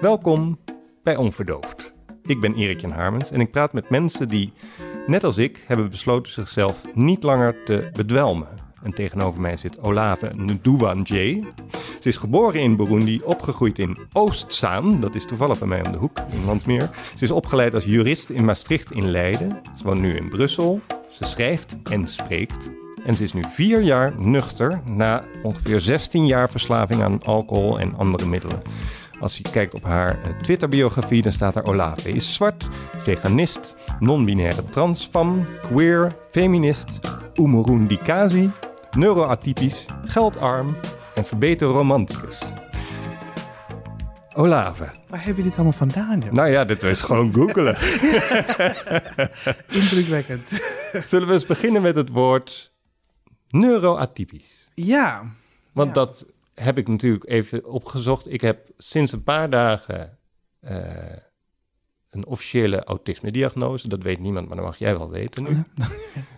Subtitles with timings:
[0.00, 0.58] Welkom
[1.02, 1.94] bij Onverdoofd.
[2.22, 4.52] Ik ben Erik Jan Harmens en ik praat met mensen die,
[5.06, 8.48] net als ik, hebben besloten zichzelf niet langer te bedwelmen.
[8.82, 11.42] En tegenover mij zit Olave Ndouanje.
[12.00, 15.98] Ze is geboren in Burundi, opgegroeid in Oostzaan, dat is toevallig bij mij om de
[15.98, 16.90] hoek in Landsmeer.
[17.14, 19.60] Ze is opgeleid als jurist in Maastricht in Leiden.
[19.76, 20.80] Ze woont nu in Brussel.
[21.10, 22.70] Ze schrijft en spreekt.
[23.04, 27.94] En ze is nu vier jaar nuchter na ongeveer 16 jaar verslaving aan alcohol en
[27.96, 28.62] andere middelen.
[29.20, 34.64] Als je kijkt op haar eh, Twitter-biografie, dan staat er Olave is zwart, veganist, non-binaire
[34.64, 37.00] transfam, queer, feminist,
[37.34, 38.50] umurundikazi,
[38.90, 40.76] neuroatypisch, geldarm
[41.14, 42.38] en verbeter romanticus.
[44.34, 44.88] Olave.
[45.08, 46.32] Waar heb je dit allemaal vandaan, joh?
[46.32, 47.76] Nou ja, dit is gewoon googelen.
[49.80, 50.60] Indrukwekkend.
[50.92, 52.72] Zullen we eens beginnen met het woord
[53.48, 54.70] neuroatypisch?
[54.74, 55.22] Ja.
[55.72, 55.94] Want Ja.
[55.94, 56.26] dat
[56.62, 58.32] heb ik natuurlijk even opgezocht.
[58.32, 60.18] Ik heb sinds een paar dagen
[60.60, 61.16] eh,
[62.10, 63.88] een officiële autisme-diagnose.
[63.88, 65.62] Dat weet niemand, maar dat mag jij wel weten nu.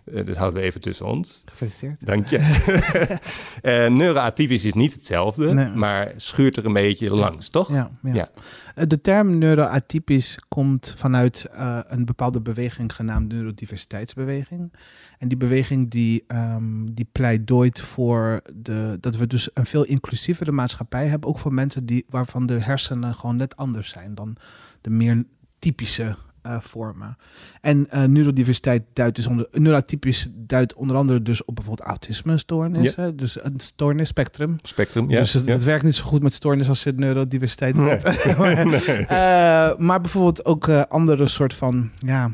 [0.04, 1.42] Eh, dat houden we even tussen ons.
[1.44, 2.06] Gefeliciteerd.
[2.06, 2.38] Dank je.
[3.62, 5.68] Eh neuroatypisch is niet hetzelfde, Nee.
[5.68, 7.68] maar schuurt er een beetje langs, toch?
[7.72, 8.14] Ja, ja.
[8.14, 8.30] Ja.
[8.74, 11.46] Eh, De term neuroatypisch komt vanuit
[11.86, 14.72] een bepaalde beweging genaamd neurodiversiteitsbeweging.
[15.18, 20.52] En die beweging die, ehm, die pleidooit voor de, dat we dus een veel inclusievere
[20.52, 21.28] maatschappij hebben.
[21.28, 24.36] Ook voor mensen die, waarvan de hersenen gewoon net anders zijn dan
[24.80, 25.24] de meer
[25.62, 27.16] typische eh, vormen.
[27.60, 32.96] En eh, neurodiversiteit duidt dus onder, neuroatypisch duidt onder andere dus op bijvoorbeeld autisme-stoornis.
[32.96, 34.56] hè, Dus een stoornisspectrum.
[34.62, 35.18] Spectrum, ja.
[35.18, 35.52] dus het, ja.
[35.52, 37.84] het werkt niet zo goed met stoornis als het neurodiversiteit Nee.
[37.86, 38.04] wordt.
[38.38, 38.80] maar, Nee.
[39.06, 42.30] eh, maar bijvoorbeeld ook andere soort van ja,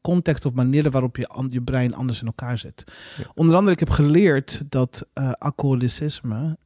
[0.00, 2.84] context of manieren waarop je an- je brein anders in elkaar zet.
[3.18, 3.24] Ja.
[3.34, 6.56] Onder andere, ik heb geleerd dat eh alcoholicisme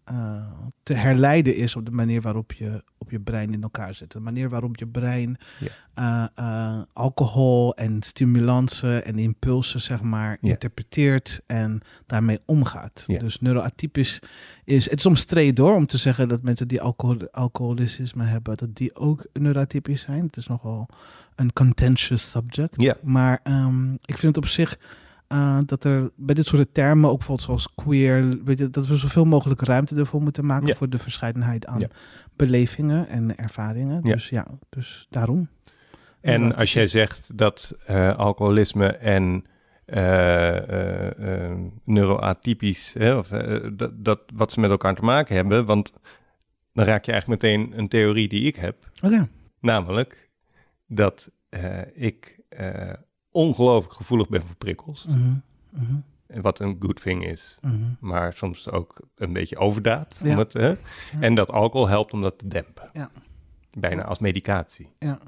[0.82, 4.12] te herleiden is op de manier waarop je op je brein in elkaar zit.
[4.12, 5.68] De manier waarop je brein Ja.
[6.34, 10.50] eh, eh, alcohol en stimulansen en impulsen, zeg maar, Ja.
[10.50, 13.04] interpreteert en daarmee omgaat.
[13.06, 13.18] Ja.
[13.18, 14.18] Dus neuroatypisch
[14.64, 18.74] is, het is omstreden hoor, om te zeggen dat mensen die alcohol, alcoholicisme hebben, dat
[18.76, 20.22] die ook neuroatypisch zijn.
[20.26, 20.88] Het is nogal
[21.34, 22.74] een contentious subject.
[22.82, 22.96] Ja.
[23.02, 24.78] Maar ehm, ik vind het op zich
[25.28, 28.96] eh, dat er bij dit soort termen, ook bijvoorbeeld zoals queer, weet je, dat we
[28.96, 30.74] zoveel mogelijk ruimte ervoor moeten maken Ja.
[30.74, 31.88] voor de verscheidenheid aan Ja.
[32.36, 34.00] belevingen en ervaringen.
[34.02, 34.12] Ja.
[34.12, 35.48] Dus ja, dus daarom.
[36.20, 39.44] En als jij zegt dat eh, alcoholisme en
[39.84, 41.52] eh,
[41.84, 43.28] neuroatypisch, hè, of,
[43.72, 45.92] dat, dat wat ze met elkaar te maken hebben, want
[46.72, 48.90] dan raak je eigenlijk meteen een theorie die ik heb,
[49.60, 50.30] namelijk
[50.86, 51.30] dat
[51.94, 52.40] ik
[53.36, 55.34] ongelooflijk gevoelig ben voor prikkels, Mhm,
[55.70, 55.94] mhm,
[56.26, 57.74] en wat een good thing is, mhm.
[58.00, 60.30] maar soms ook een beetje overdaad, Ja.
[60.32, 60.74] om het, hè?
[61.20, 63.10] en dat alcohol helpt om dat te dempen, Ja.
[63.78, 64.88] bijna als medicatie.
[64.98, 65.18] Ja.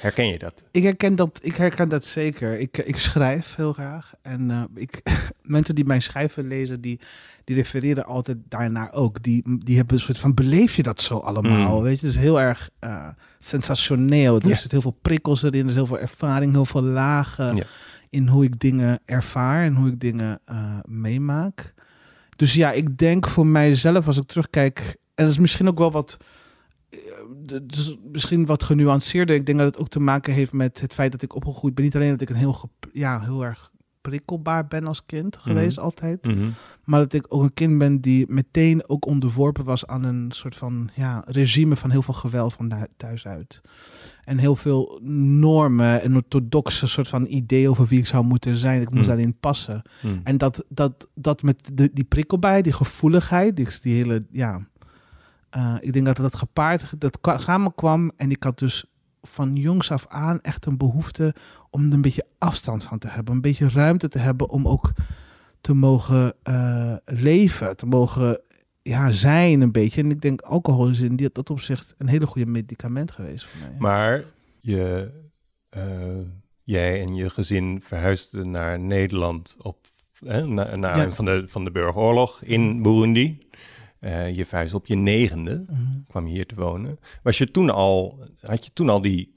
[0.00, 0.64] Herken je dat?
[0.70, 2.58] Ik herken dat, ik herken dat zeker.
[2.58, 4.12] Ik, ik schrijf heel graag.
[4.22, 5.02] En eh, ik,
[5.42, 7.00] mensen die mijn schrijven lezen, die,
[7.44, 9.22] die refereren altijd daarnaar ook.
[9.22, 11.76] Die, die hebben een soort van, beleef je dat zo allemaal?
[11.76, 11.82] Mm.
[11.82, 13.08] Weet je, het is heel erg eh,
[13.38, 14.40] sensationeel.
[14.40, 14.56] Er Ja.
[14.56, 17.64] zit heel veel prikkels erin, er is heel veel ervaring, heel veel lagen Ja.
[18.10, 21.74] in hoe ik dingen ervaar en hoe ik dingen eh, meemaak.
[22.36, 25.90] Dus ja, ik denk voor mijzelf, als ik terugkijk, en dat is misschien ook wel
[25.90, 26.26] wat eh,
[27.62, 29.36] dus misschien wat genuanceerder.
[29.36, 31.84] Ik denk dat het ook te maken heeft met het feit dat ik opgegroeid ben.
[31.84, 33.70] Niet alleen dat ik een heel, ja, heel erg
[34.00, 36.26] prikkelbaar ben als kind geweest altijd.
[36.26, 36.48] Mhm.
[36.84, 40.56] Maar dat ik ook een kind ben die meteen ook onderworpen was aan een soort
[40.56, 43.60] van ja, regime van heel veel geweld van hu- thuis uit.
[44.24, 48.80] En heel veel normen, een orthodoxe soort van idee over wie ik zou moeten zijn.
[48.80, 49.14] Ik moest Mm.
[49.14, 49.82] daarin passen.
[50.02, 50.14] Mhm.
[50.24, 54.66] En dat, dat, dat met de, die prikkelbaarheid, die gevoeligheid, die, die hele, ja.
[55.52, 58.12] Eh, ik denk dat dat gepaard, dat kwa- samenkwam.
[58.16, 58.84] En ik had dus
[59.22, 61.34] van jongs af aan echt een behoefte
[61.70, 63.34] om er een beetje afstand van te hebben.
[63.34, 64.92] Een beetje ruimte te hebben om ook
[65.60, 68.40] te mogen eh, leven, te mogen
[68.82, 70.02] ja, zijn een beetje.
[70.02, 73.60] En ik denk alcohol is in die- dat opzicht een hele goede medicament geweest voor
[73.68, 73.76] mij.
[73.78, 74.24] Maar
[74.60, 75.10] je,
[75.70, 75.82] eh,
[76.62, 79.76] jij en je gezin verhuisden naar Nederland op,
[80.24, 81.10] hè, na, na Ja.
[81.12, 83.46] van, de, van de burgeroorlog in Burundi.
[84.02, 85.80] Eh, je verhuisde op je negende, Mhm.
[86.08, 86.98] kwam je hier te wonen.
[87.22, 89.32] Was je toen al, had je toen al die,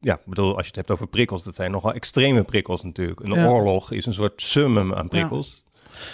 [0.00, 3.20] ja, ik bedoel, als je het hebt over prikkels, dat zijn nogal extreme prikkels natuurlijk.
[3.20, 3.46] Een Ja.
[3.48, 5.64] oorlog is een soort summum aan prikkels.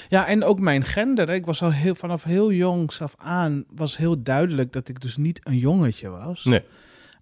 [0.09, 1.29] Ja, en ook mijn gender.
[1.31, 5.17] Ik was al heel, vanaf heel jongs af aan was heel duidelijk dat ik dus
[5.17, 6.45] niet een jongetje was.
[6.45, 6.63] Nee.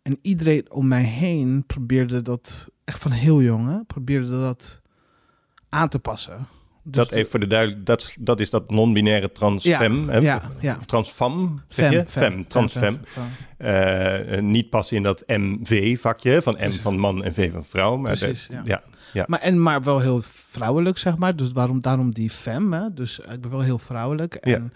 [0.02, 4.80] En iedereen om mij heen probeerde dat, echt van heel jong, hè, probeerde dat
[5.68, 6.46] aan te passen.
[6.84, 10.10] Dus dat even voor de duidelijk, dat, is- dat is dat non-binaire transfem.
[10.20, 10.76] ja, ja.
[10.78, 12.04] Of transfam, zeg je?
[12.08, 13.00] Fem, transfem.
[13.04, 13.22] fem.
[13.56, 16.80] Eh, eh, niet passen in dat MV-vakje van M Precies.
[16.80, 17.96] van man en V van vrouw.
[17.96, 18.82] Maar Precies, de- ja.
[19.12, 19.24] ja.
[19.28, 21.36] Maar, en, maar wel heel vrouwelijk, zeg maar.
[21.36, 22.92] Dus waarom, daarom die fem, hè?
[22.94, 24.34] Dus ik ben wel heel vrouwelijk.
[24.34, 24.72] En,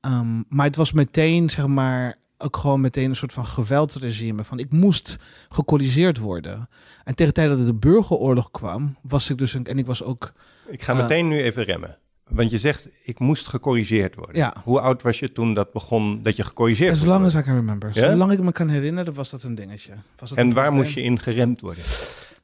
[0.00, 4.44] ehm, maar het was meteen, zeg maar, ook gewoon meteen een soort van geweldsregime.
[4.44, 5.16] Van ik moest
[5.48, 6.68] gecorrigeerd worden.
[7.04, 9.54] En tegen de tijd dat de burgeroorlog kwam, was ik dus...
[9.54, 10.32] Een, en ik was ook...
[10.68, 10.98] Ik ga Eh.
[11.00, 11.96] meteen nu even remmen.
[12.28, 14.36] Want je zegt, ik moest gecorrigeerd worden.
[14.36, 14.54] Ja.
[14.64, 17.40] Hoe oud was je toen dat begon, dat je gecorrigeerd As moest long as I
[17.42, 17.90] can remember.
[17.92, 18.10] Ja?
[18.10, 19.92] Zolang ik me kan herinneren, was dat een dingetje.
[20.18, 21.82] Was dat En een waar moest je in geremd worden?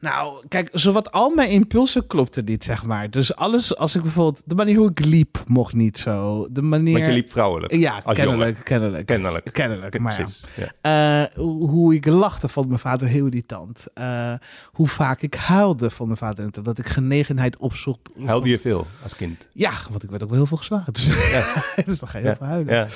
[0.05, 3.11] Nou, kijk, zowat al mijn impulsen klopten niet, zeg maar.
[3.11, 4.43] Dus alles, als ik bijvoorbeeld...
[4.45, 6.47] De manier hoe ik liep, mocht niet zo.
[6.51, 6.93] De manier...
[6.93, 7.75] Want je liep vrouwelijk.
[7.75, 9.07] Ja, kennelijk, kennelijk.
[9.07, 9.53] Kennelijk.
[9.53, 10.23] Kennelijk, maar ja.
[10.23, 10.45] Precies.
[10.81, 11.23] Ja.
[11.23, 13.87] Eh, hoe hoe ik lachte vond mijn vader heel irritant.
[13.95, 14.33] Eh,
[14.73, 16.67] hoe vaak ik huilde vond mijn vader irritant.
[16.67, 17.99] Dat ik genegenheid opzocht.
[18.25, 19.49] Huilde je veel als kind?
[19.53, 20.93] Ja, want ik werd ook wel heel veel geslagen.
[20.93, 21.07] Dus,
[21.87, 22.75] dus dan ga je heel veel huilen.
[22.75, 22.87] Ja.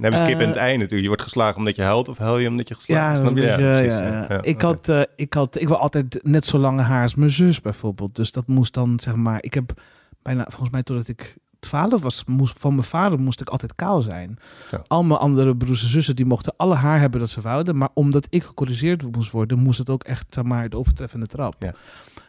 [0.00, 1.00] Dan ze kip en het Eh, ei natuurlijk.
[1.02, 3.28] Je wordt geslagen omdat je huilt of huil je omdat je geslagen Ja, is?
[3.28, 3.48] dat is je?
[3.48, 4.26] beetje, precies, ja, ja.
[4.28, 4.34] ja.
[4.34, 7.30] Ja, Ik, had, eh, ik had, ik wil altijd net zo lange haar als mijn
[7.30, 8.16] zus bijvoorbeeld.
[8.16, 9.82] Dus dat moest dan, zeg maar, ik heb
[10.22, 14.02] bijna, volgens mij totdat ik 12 was, moest, van mijn vader moest ik altijd kaal
[14.02, 14.38] zijn.
[14.68, 14.82] Zo.
[14.86, 17.76] Al mijn andere broers en zussen, die mochten alle haar hebben dat ze wouden.
[17.76, 21.54] Maar omdat ik gecorrigeerd moest worden, moest het ook echt, zeg maar, de overtreffende trap.
[21.58, 21.74] Ja.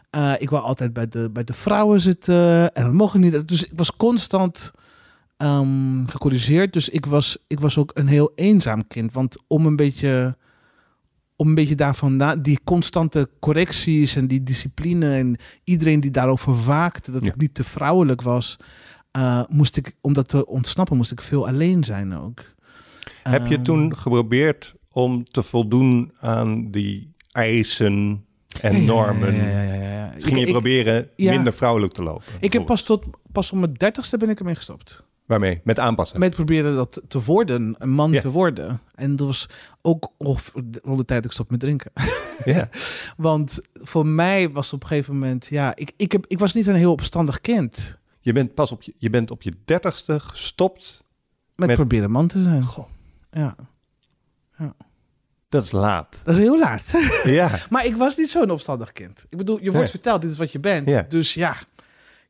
[0.09, 3.47] Eh, ik wou altijd bij de, bij de vrouwen zitten en dat mocht ik niet.
[3.47, 4.71] Dus ik was constant
[5.37, 6.73] ehm, gecorrigeerd.
[6.73, 9.13] Dus ik was, ik was ook een heel eenzaam kind.
[9.13, 10.37] Want om een beetje,
[11.39, 16.63] om een beetje daarvan na, die constante correcties en die discipline en iedereen die daarover
[16.65, 17.29] waakte dat Ja.
[17.31, 18.57] ik niet te vrouwelijk was,
[19.11, 22.43] eh, moest ik, om dat te ontsnappen, moest ik veel alleen zijn ook.
[23.23, 28.25] Heb je Ehm, toen geprobeerd om te voldoen aan die eisen
[28.61, 29.35] en normen?
[29.35, 30.11] Ja, ja, ja.
[30.19, 32.23] Ging je Ik- proberen minder vrouwelijk te lopen?
[32.39, 35.03] Ik heb pas tot pas op mijn dertigste ben ik ermee gestopt.
[35.27, 35.61] Waarmee?
[35.63, 36.19] Met aanpassen?
[36.19, 38.21] Met proberen dat te worden, een man Ja.
[38.21, 38.81] te worden.
[38.95, 39.49] En dat was
[39.81, 40.51] ook of,
[40.83, 41.91] rond de tijd dat ik stop met drinken.
[42.45, 42.69] Ja.
[43.17, 46.67] Want voor mij was op een gegeven moment, ja, ik, ik, heb, ik was niet
[46.67, 47.97] een heel opstandig kind.
[48.19, 51.03] Je bent pas op je, je, bent op je dertigste gestopt.
[51.55, 52.63] Met, Met- proberen man te zijn.
[52.63, 52.87] Goh.
[53.31, 53.55] Ja,
[55.49, 56.21] Dat is laat.
[56.23, 56.83] dat is heel laat.
[57.23, 57.59] ja.
[57.69, 59.25] maar ik was niet zo'n opstandig kind.
[59.29, 59.87] Ik bedoel, je wordt Nee.
[59.87, 60.89] verteld, dit is wat je bent.
[60.89, 61.05] Ja.
[61.09, 61.55] Dus ja,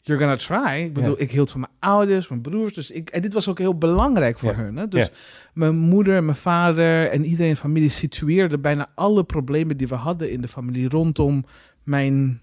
[0.07, 0.81] you're gonna try.
[0.83, 1.21] Ik bedoel, Ja.
[1.23, 2.73] ik hield van mijn ouders, mijn broers.
[2.73, 4.55] Dus ik, en dit was ook heel belangrijk voor Ja.
[4.57, 4.75] hun.
[4.75, 4.87] Hè?
[4.87, 5.11] Dus Ja.
[5.53, 9.95] mijn moeder, mijn vader en iedereen in de familie situeerde bijna alle problemen die we
[9.95, 11.45] hadden in de familie rondom
[11.83, 12.41] mijn,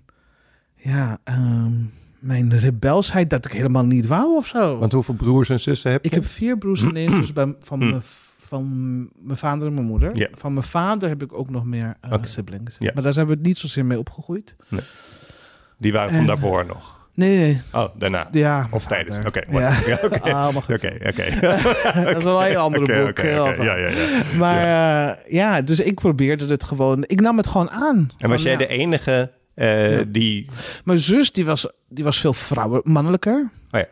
[0.77, 1.73] ja, ehm,
[2.19, 4.79] mijn rebelsheid dat ik helemaal niet wou of zo.
[4.79, 6.09] Want hoeveel broers en zussen heb je?
[6.09, 7.91] Ik heb vier broers en zus bij, van, Mm.
[7.91, 8.03] mijn,
[8.39, 8.69] van
[9.19, 10.29] mijn vader en mijn moeder.
[10.35, 12.79] Van mijn vader heb ik ook nog meer eh, siblings.
[12.79, 14.57] Maar daar zijn we niet zozeer mee opgegroeid.
[15.79, 17.04] Die waren van En- daarvoor nog.
[17.15, 17.61] Nee, nee.
[17.73, 18.29] Oh, daarna.
[18.33, 19.17] Ja, Of tijdens.
[19.17, 19.29] vader.
[19.49, 20.07] Oké.
[20.07, 20.21] Oké.
[20.33, 20.57] Ah.
[20.57, 20.73] Oké,
[21.09, 21.41] oké.
[22.05, 23.19] Dat is wel een heel ander Oké, boek.
[23.19, 23.65] van.
[23.65, 24.23] Ja, ja, ja.
[24.39, 25.19] Maar ja.
[25.29, 27.05] ja, dus ik probeerde het gewoon.
[27.07, 28.11] Ik nam het gewoon aan.
[28.19, 28.59] En was jij ja.
[28.59, 30.05] de enige eh, Ja.
[30.09, 30.49] die...
[30.85, 33.51] Mijn zus, die was, die was veel vrouwen, mannelijker.
[33.71, 33.87] Oh ja.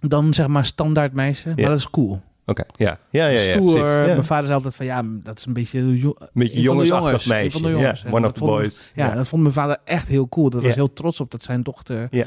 [0.00, 1.48] Dan zeg maar standaard meisje.
[1.56, 2.20] Maar dat is cool.
[2.46, 2.98] Oké, ja.
[3.10, 3.52] Ja, ja, ja.
[3.52, 3.80] Stoer.
[3.82, 4.06] precies.
[4.06, 5.78] Mijn vader zei altijd van ja, dat is een beetje...
[5.78, 7.50] Een beetje jongensachtig meisje.
[7.50, 8.04] van de jongens.
[8.04, 8.92] En one dat of the vond mijn- boys.
[8.94, 10.50] Ja, dat vond mijn vader echt heel cool.
[10.50, 12.06] Dat was heel trots op dat zijn dochter.
[12.10, 12.26] Ja.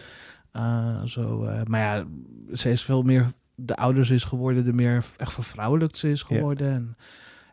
[0.51, 2.05] Eh, zo, eh, maar ja,
[2.53, 6.25] ze is veel meer de ouder ze is geworden, de meer echt vervrouwelijkt ze is
[6.27, 6.35] Ja.
[6.35, 6.71] geworden.
[6.73, 6.95] En,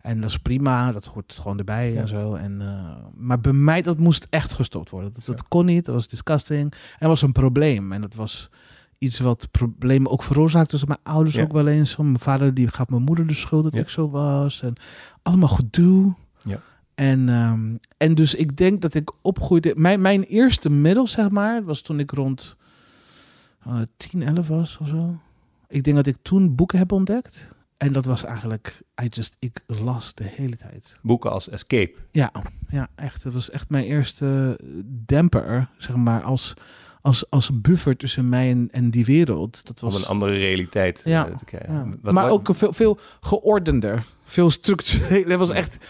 [0.02, 2.00] en dat is prima, dat hoort gewoon erbij Ja.
[2.00, 2.35] en zo.
[2.35, 5.12] En, eh, maar bij mij, dat moest echt gestopt worden.
[5.12, 6.73] Dat, dat kon niet, dat was disgusting.
[6.73, 7.93] En dat was een probleem.
[7.93, 8.50] En dat was
[8.99, 11.43] iets wat problemen ook veroorzaakte tussen mijn ouders Ja.
[11.43, 11.97] ook wel eens.
[11.97, 14.62] Mijn vader die gaf mijn moeder de schuld dat ik zo was.
[14.62, 14.75] En
[15.23, 16.14] allemaal gedoe.
[16.40, 16.61] Ja.
[16.95, 19.73] En, ehm, en dus ik denk dat ik opgroeide.
[19.76, 22.57] Mijn, mijn eerste middel, zeg maar, was toen ik rond
[23.65, 25.19] eh 10, 11 was of zo.
[25.69, 27.57] Ik denk dat ik toen boeken heb ontdekt.
[27.77, 30.99] En dat was eigenlijk, I just, ik las de hele tijd.
[31.03, 31.95] Boeken als Escape.
[32.11, 32.33] Ja,
[32.69, 33.23] ja, echt.
[33.23, 34.59] Dat was echt mijn eerste
[35.07, 36.55] demper, zeg maar, als,
[37.00, 39.67] als, als buffer tussen mij en, en die wereld.
[39.67, 41.75] Dat Om was, een andere realiteit eh, Ja, te krijgen.
[41.75, 41.85] ja.
[42.03, 45.25] Wat- maar wat- ook veel, veel geordender, veel structureel.
[45.29, 45.87] Het was echt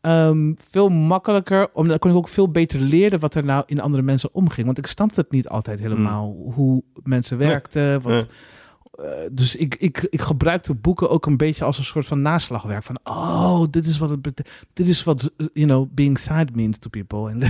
[0.00, 4.02] ehm, veel makkelijker, omdat kon ik ook veel beter leren wat er nou in andere
[4.02, 4.66] mensen omging.
[4.66, 7.48] Want ik snapte het niet altijd helemaal, hoe mensen Nee.
[7.48, 8.24] werkten, wat, Nee.
[9.08, 12.82] eh, dus ik, ik, ik gebruikte boeken ook een beetje als een soort van naslagwerk.
[12.82, 14.54] Van, oh, dit is wat het betekent.
[14.72, 17.30] Dit is wat, you know, being sad means to people.
[17.30, 17.38] En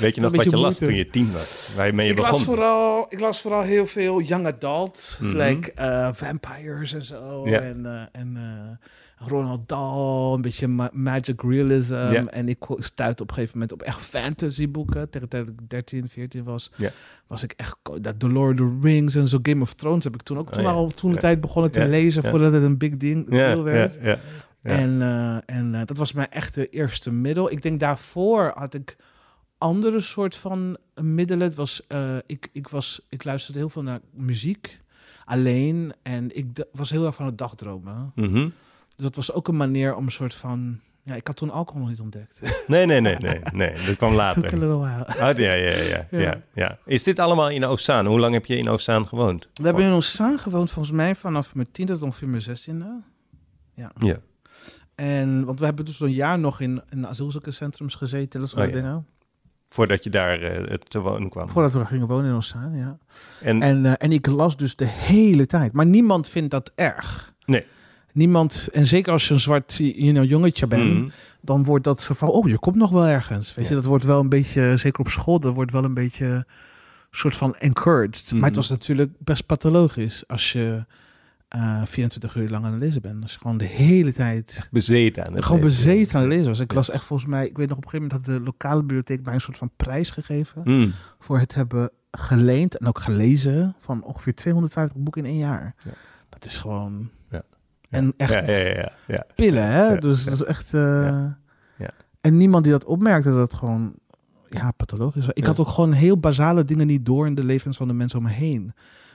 [0.00, 1.68] Weet je nog wat je las toen je tien was?
[1.76, 2.32] Waarmee je ik, begon?
[2.32, 5.18] las vooral, ik las vooral heel veel young adult.
[5.20, 5.36] Mhm.
[5.36, 7.44] Like eh, vampires en zo.
[7.44, 8.76] En, eh, en eh,
[9.28, 12.26] Ronald Dahl, een beetje ma- magic realism.
[12.26, 15.10] En ik stuitte op een gegeven moment op echt fantasy boeken.
[15.10, 16.70] Tegen dat ik 13, 14 was,
[17.26, 17.76] was ik echt...
[18.00, 20.52] Dat The Lord of the Rings en zo Game of Thrones heb ik toen ook
[20.52, 20.74] toen Oh ja.
[20.74, 22.22] al toen de tijd begonnen te lezen...
[22.22, 23.28] Voordat het een big ding
[23.62, 23.98] werd.
[24.62, 27.50] En, eh, en eh, dat was mijn echte eerste middel.
[27.50, 28.96] Ik denk daarvoor had ik
[29.58, 31.46] andere soort van middelen.
[31.46, 34.80] Het was, eh, ik, ik, was, ik luisterde heel veel naar muziek
[35.24, 35.92] alleen.
[36.02, 38.12] En ik was heel erg van het dagdromen.
[38.14, 38.32] Mhm.
[38.34, 38.52] Dus
[38.96, 40.78] dat was ook een manier om een soort van...
[41.02, 42.38] Ja, ik had toen alcohol nog niet ontdekt.
[42.66, 43.72] Nee, nee, nee, nee, nee.
[43.86, 44.42] Dat kwam Took a later.
[44.42, 45.04] little while.
[45.08, 46.78] Oh, ja, ja, ja, ja, Ja.
[46.84, 48.06] Is dit allemaal in Oostzaan?
[48.06, 49.48] Hoe lang heb je in Oostzaan gewoond?
[49.54, 53.00] We hebben in Oostzaan gewoond volgens mij vanaf mijn tiende tot ongeveer mijn zestiende.
[53.74, 53.90] Ja.
[53.98, 54.16] Ja.
[54.94, 58.40] En, want we hebben dus een jaar nog in, in asielzoekerscentrums gezeten.
[58.40, 59.06] Dat soort Oh, dingen.
[59.68, 61.48] Voordat je daar het te wonen kwam.
[61.48, 62.98] Voordat we gingen wonen in Oostzaan, ja.
[63.40, 65.72] En, En, eh, en ik las dus de hele tijd.
[65.72, 67.34] Maar niemand vindt dat erg.
[67.44, 67.66] Nee.
[68.14, 71.08] Niemand, en zeker als je een zwart you know, jongetje bent, Mhm.
[71.40, 73.54] dan wordt dat zo van, oh, je komt nog wel ergens.
[73.54, 73.70] Weet Ja.
[73.70, 76.46] je, dat wordt wel een beetje, zeker op school, dat wordt wel een beetje
[77.10, 78.24] soort van encouraged.
[78.32, 78.54] Maar het Mhm.
[78.54, 80.84] was natuurlijk best pathologisch als je
[81.48, 83.22] eh 24 uur lang aan het lezen bent.
[83.22, 85.84] Als je gewoon de hele tijd bezeten aan het gewoon lezen.
[85.84, 86.60] bezeten aan het lezen was.
[86.60, 86.76] Ik Ja.
[86.76, 89.24] las echt volgens mij, ik weet nog op een gegeven moment had de lokale bibliotheek
[89.24, 90.92] mij een soort van prijs gegeven Mm.
[91.18, 95.74] voor het hebben geleend en ook gelezen van ongeveer 250 boeken in één jaar.
[95.84, 95.90] Ja.
[96.28, 97.10] Dat is gewoon...
[97.94, 99.26] En echt Ja, ja, ja, ja, ja.
[99.34, 99.86] pillen, hè?
[99.88, 100.30] Ja, dus ja.
[100.30, 100.74] dat is echt...
[100.74, 101.38] eh, Ja.
[101.78, 101.90] Ja.
[102.20, 103.94] En niemand die dat opmerkte, dat het gewoon...
[104.50, 105.26] Ja, pathologisch.
[105.26, 105.34] was.
[105.34, 105.48] Ik Ja.
[105.48, 108.24] had ook gewoon heel basale dingen niet door in de levens van de mensen om
[108.24, 108.72] me heen.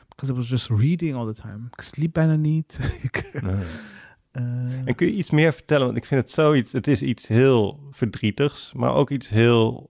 [0.08, 1.60] Because I was just reading all the time.
[1.72, 2.80] Ik sliep bijna niet.
[3.42, 3.56] Nee.
[4.32, 4.44] eh,
[4.88, 5.86] En kun je iets meer vertellen?
[5.86, 9.90] Want ik vind het zoiets, het is iets heel verdrietigs, maar ook iets heel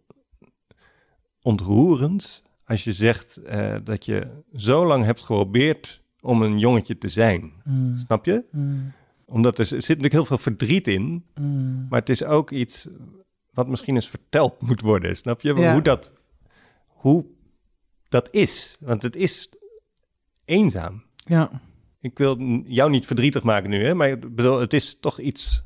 [1.42, 2.44] ontroerends.
[2.66, 7.52] Als je zegt eh, dat je zo lang hebt geprobeerd om een jongetje te zijn.
[7.64, 8.44] mm, Snap je?
[8.52, 8.92] mm,
[9.26, 11.86] Omdat er, zit natuurlijk heel veel verdriet in, mm.
[11.90, 12.88] maar het is ook iets
[13.54, 15.16] wat misschien eens verteld moet worden.
[15.18, 15.56] Snap je?
[15.56, 15.74] Ja.
[15.74, 16.14] Hoe, dat,
[16.86, 17.26] hoe
[18.10, 18.76] dat is.
[18.80, 19.50] Want het is
[20.46, 21.04] eenzaam.
[21.26, 21.62] Ja.
[22.02, 23.94] Ik wil jou niet verdrietig maken nu, hè?
[23.94, 25.64] maar ik bedoel, het is toch iets.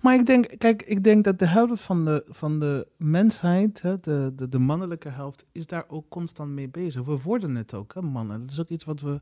[0.00, 4.00] Maar ik denk, kijk, ik denk dat de helft van de, van de mensheid, hè,
[4.00, 7.02] de, de, de mannelijke helft, is daar ook constant mee bezig.
[7.04, 8.40] We worden het ook, hè, mannen.
[8.40, 9.20] Dat is ook iets wat we.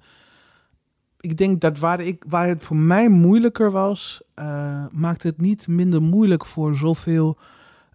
[1.21, 5.69] Ik denk dat waar, ik, waar het voor mij moeilijker was, eh, maakt het niet
[5.69, 7.39] minder moeilijk voor zoveel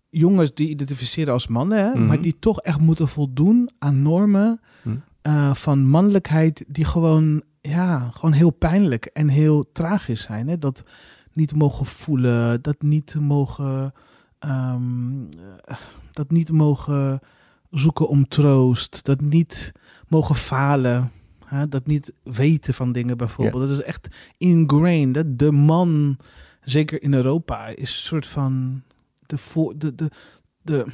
[0.09, 2.05] jongens die identificeren als mannen, hè, Mhm.
[2.05, 4.89] maar die toch echt moeten voldoen aan normen Hm.
[5.21, 10.47] eh, van mannelijkheid die gewoon, ja, gewoon heel pijnlijk en heel tragisch zijn.
[10.47, 10.57] Hè?
[10.57, 10.83] Dat
[11.33, 13.93] niet mogen voelen, dat niet mogen,
[14.39, 15.21] ehm,
[15.65, 15.75] eh,
[16.11, 17.19] dat niet mogen
[17.69, 19.71] zoeken om troost, dat niet
[20.07, 21.11] mogen falen,
[21.55, 21.67] hè?
[21.67, 23.67] dat niet weten van dingen bijvoorbeeld.
[23.67, 25.15] Dat is echt ingrained.
[25.15, 25.35] Hè?
[25.35, 26.17] De man,
[26.63, 28.81] zeker in Europa, is een soort van
[29.25, 30.09] de, voor, de, de,
[30.61, 30.85] de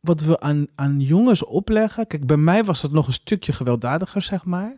[0.00, 2.06] wat we aan, aan jongens opleggen.
[2.06, 4.76] Kijk, bij mij was dat nog een stukje gewelddadiger, zeg maar.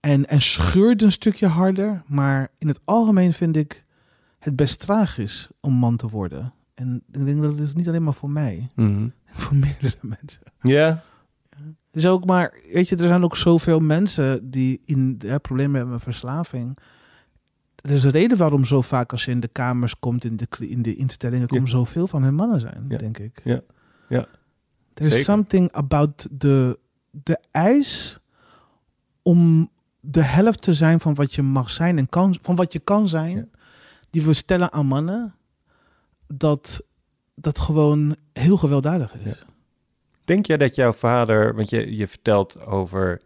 [0.00, 2.02] En, en scheurde een stukje harder.
[2.06, 3.84] Maar in het algemeen vind ik
[4.38, 6.52] het best tragisch om man te worden.
[6.74, 8.70] En ik denk dat het is niet alleen maar voor mij.
[9.32, 10.42] Voor meerdere mensen.
[10.60, 11.02] Ja,
[11.92, 16.02] is ook maar, weet je, er zijn ook zoveel mensen die in problemen hebben met
[16.02, 16.78] verslaving.
[17.74, 20.46] Er is een reden waarom zo vaak als je in de kamers komt, in de,
[20.58, 21.46] in de instellingen, Ja.
[21.46, 22.98] komen zoveel van hun mannen zijn, Ja.
[22.98, 23.40] denk ik.
[23.44, 23.60] Ja.
[24.08, 24.26] Ja.
[24.94, 26.78] Er is something about de,
[27.10, 28.18] de eis
[29.22, 32.78] om de helft te zijn van wat je mag zijn en kan, van wat je
[32.78, 33.44] kan zijn, Ja.
[34.10, 35.34] die we stellen aan mannen,
[36.26, 36.82] dat
[37.34, 39.44] dat gewoon heel gewelddadig is.
[40.30, 43.20] Denk jij dat jouw vader, want je, je vertelt over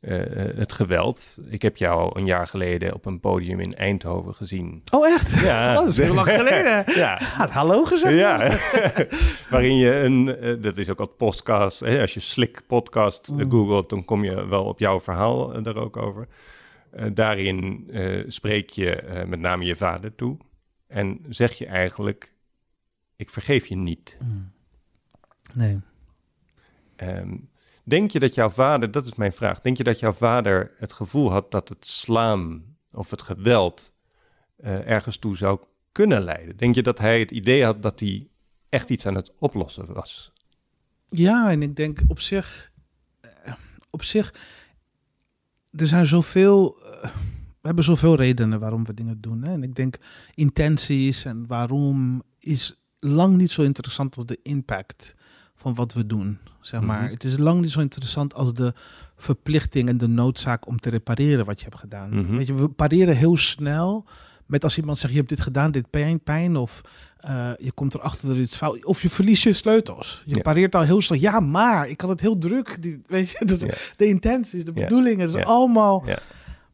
[0.00, 0.18] eh,
[0.56, 1.38] het geweld.
[1.48, 4.82] Ik heb jou een jaar geleden op een podium in Eindhoven gezien.
[4.90, 5.30] Oh, echt?
[5.30, 6.84] Ja, Oh, dat is heel lang geleden.
[7.02, 7.18] ja.
[7.22, 8.14] Had hallo gezegd?
[8.14, 8.56] Ja,
[9.50, 13.36] waarin je een, eh, dat is ook al podcast, hè, als je Slick podcast eh,
[13.36, 13.50] Mm.
[13.50, 16.28] googelt, dan kom je wel op jouw verhaal daar ook over.
[17.12, 17.90] Daarin
[18.26, 20.36] spreek je met name je vader toe
[20.86, 22.32] en zeg je eigenlijk,
[23.16, 24.18] ik vergeef je niet.
[24.22, 24.52] Mm.
[25.54, 25.80] Nee.
[27.00, 27.36] Ehm,
[27.84, 30.92] denk je dat jouw vader, dat is mijn vraag, denk je dat jouw vader het
[30.92, 33.92] gevoel had dat het slaan of het geweld
[34.56, 35.60] eh, ergens toe zou
[35.92, 36.56] kunnen leiden?
[36.56, 38.28] Denk je dat hij het idee had dat hij
[38.68, 40.32] echt iets aan het oplossen was?
[41.06, 42.72] Ja, en ik denk op zich,
[43.20, 43.52] eh,
[43.90, 44.34] op zich,
[45.70, 46.82] er zijn zoveel.
[46.82, 47.10] eh,
[47.60, 49.42] we hebben zoveel redenen waarom we dingen doen.
[49.42, 49.52] Hè?
[49.52, 49.96] En ik denk
[50.34, 55.14] intenties en waarom is lang niet zo interessant als de impact
[55.60, 56.38] van wat we doen.
[56.60, 57.02] Zeg maar.
[57.02, 57.10] Mhm.
[57.12, 58.72] Het is lang niet zo interessant als de
[59.16, 62.08] verplichting en de noodzaak om te repareren wat je hebt gedaan.
[62.24, 62.36] Mhm.
[62.36, 64.04] Weet je, we pareren heel snel
[64.46, 66.80] met als iemand zegt je hebt dit gedaan, dit pijn, pijn of
[67.20, 70.22] eh, je komt erachter dat er iets fout of je verliest je sleutels.
[70.26, 70.40] Je Ja.
[70.42, 71.18] pareert al heel snel.
[71.18, 72.82] Ja, maar ik had het heel druk.
[72.82, 73.68] Die, weet je, dat, Ja.
[73.96, 74.80] de intenties, de Ja.
[74.82, 76.04] bedoelingen, dat is allemaal.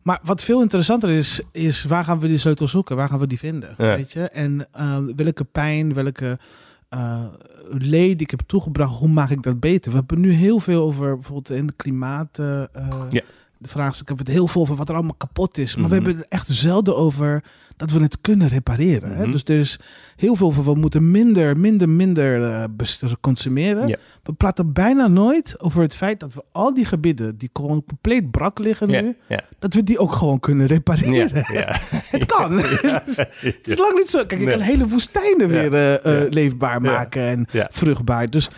[0.02, 2.96] Maar wat veel interessanter is, is waar gaan we die sleutels zoeken?
[2.96, 3.74] Waar gaan we die vinden?
[3.76, 4.28] Weet je?
[4.28, 6.38] En eh, welke pijn, welke
[6.88, 7.24] eh,
[7.70, 9.90] leed ik heb toegebracht, hoe maak ik dat beter?
[9.90, 12.38] We hebben nu heel veel over bijvoorbeeld in klimaat.
[12.38, 13.20] eh, eh.
[13.58, 15.74] De vraagstuk hebben we het heel veel over wat er allemaal kapot is.
[15.76, 15.88] Maar Mhm.
[15.90, 17.42] we hebben het echt zelden over
[17.76, 19.10] dat we het kunnen repareren.
[19.16, 19.22] hè?
[19.22, 19.30] Mhm.
[19.30, 19.78] Dus er is
[20.16, 23.98] heel veel over we moeten minder, minder, minder bes- consumeren.
[24.22, 28.30] We praten bijna nooit over het feit dat we al die gebieden die gewoon compleet
[28.30, 29.16] brak liggen nu,
[29.58, 31.44] dat we die ook gewoon kunnen repareren.
[32.16, 32.58] Het kan.
[32.60, 34.24] het is lang niet zo.
[34.26, 38.30] Kijk, ik kan hele woestijnen weer eh, eh, leefbaar maken en vruchtbaar.
[38.30, 38.48] Dus,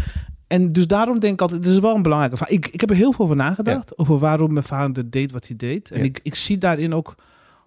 [0.48, 2.48] en dus daarom denk ik altijd, het is wel een belangrijke vraag.
[2.48, 5.56] Ik, ik heb er heel veel over nagedacht, over waarom mijn vader deed wat hij
[5.56, 5.90] deed.
[5.90, 6.04] En Ja.
[6.04, 7.14] ik, ik zie daarin ook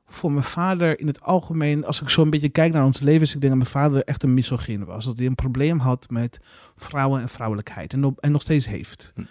[0.08, 3.22] voor mijn vader in het algemeen, als ik zo een beetje kijk naar ons leven,
[3.22, 5.06] is ik denk dat mijn vader echt een misogyn was.
[5.06, 6.40] Dat hij een probleem had met
[6.76, 7.94] vrouwen en vrouwelijkheid.
[7.94, 9.12] En, en nog steeds heeft.
[9.16, 9.22] Hm.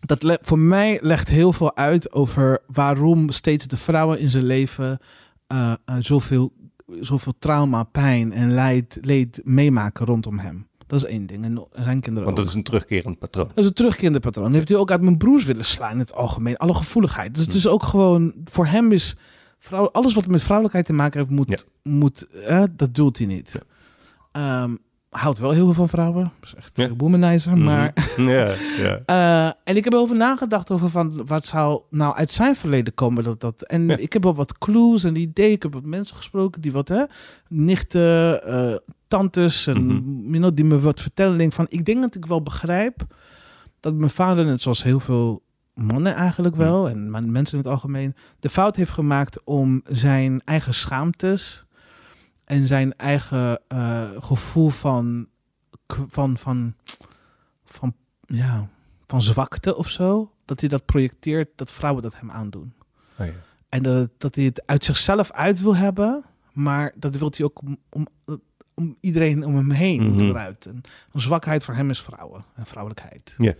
[0.00, 4.98] Dat voor mij legt heel veel uit over waarom steeds de vrouwen in zijn leven
[5.46, 6.52] eh, eh, zoveel,
[7.00, 10.67] zoveel trauma, pijn en leed meemaken rondom hem.
[10.88, 11.44] Dat is één ding.
[11.44, 12.50] En zijn kinderen Want dat ook.
[12.50, 13.48] is een terugkerend patroon.
[13.48, 14.52] Dat is een terugkerende patroon.
[14.52, 16.56] Heeft hij ook uit mijn broers willen slaan in het algemeen.
[16.56, 17.34] Alle gevoeligheid.
[17.34, 18.32] Dus het is ook gewoon...
[18.44, 19.16] Voor hem is...
[19.58, 21.48] Vrouw, alles wat met vrouwelijkheid te maken heeft, moet...
[21.48, 21.58] Ja.
[21.82, 23.62] moet eh, dat doelt hij niet.
[24.32, 24.74] Ehm,
[25.10, 26.22] houdt wel heel veel van vrouwen.
[26.40, 26.84] Dat is echt Ja.
[26.84, 27.52] een womanizer.
[27.56, 27.64] Mhm.
[27.64, 27.92] Maar...
[28.16, 29.00] Ja, ja.
[29.06, 31.26] eh, en ik heb erover nagedacht over van...
[31.26, 33.24] Wat zou nou uit zijn verleden komen?
[33.24, 33.96] Dat, dat, en Ja.
[33.96, 35.52] ik heb wel wat clues en ideeën.
[35.52, 36.88] Ik heb wat mensen gesproken die wat...
[36.88, 37.04] Hè,
[37.48, 39.66] nichten, eh, tantes...
[39.66, 41.38] En, know, die me wat vertellen.
[41.38, 43.06] Denk van, ik denk dat ik wel begrijp
[43.80, 45.42] dat mijn vader, net zoals heel veel
[45.74, 50.40] mannen eigenlijk wel, en men- mensen in het algemeen, de fout heeft gemaakt om zijn
[50.44, 51.66] eigen schaamtes
[52.48, 55.28] en zijn eigen eh, gevoel van,
[56.08, 56.74] van, van,
[57.64, 57.94] van,
[58.26, 58.68] ja,
[59.06, 62.72] van zwakte of zo, dat hij dat projecteert, dat vrouwen dat hem aandoen.
[63.18, 63.32] Oh, ja.
[63.68, 67.60] En dat, dat hij het uit zichzelf uit wil hebben, maar dat wil hij ook
[67.62, 68.06] om, om,
[68.74, 70.24] om iedereen om hem heen Mhm.
[70.24, 70.66] eruit.
[70.66, 70.80] En
[71.12, 73.34] een zwakheid voor hem is vrouwen en vrouwelijkheid.
[73.38, 73.54] Ja.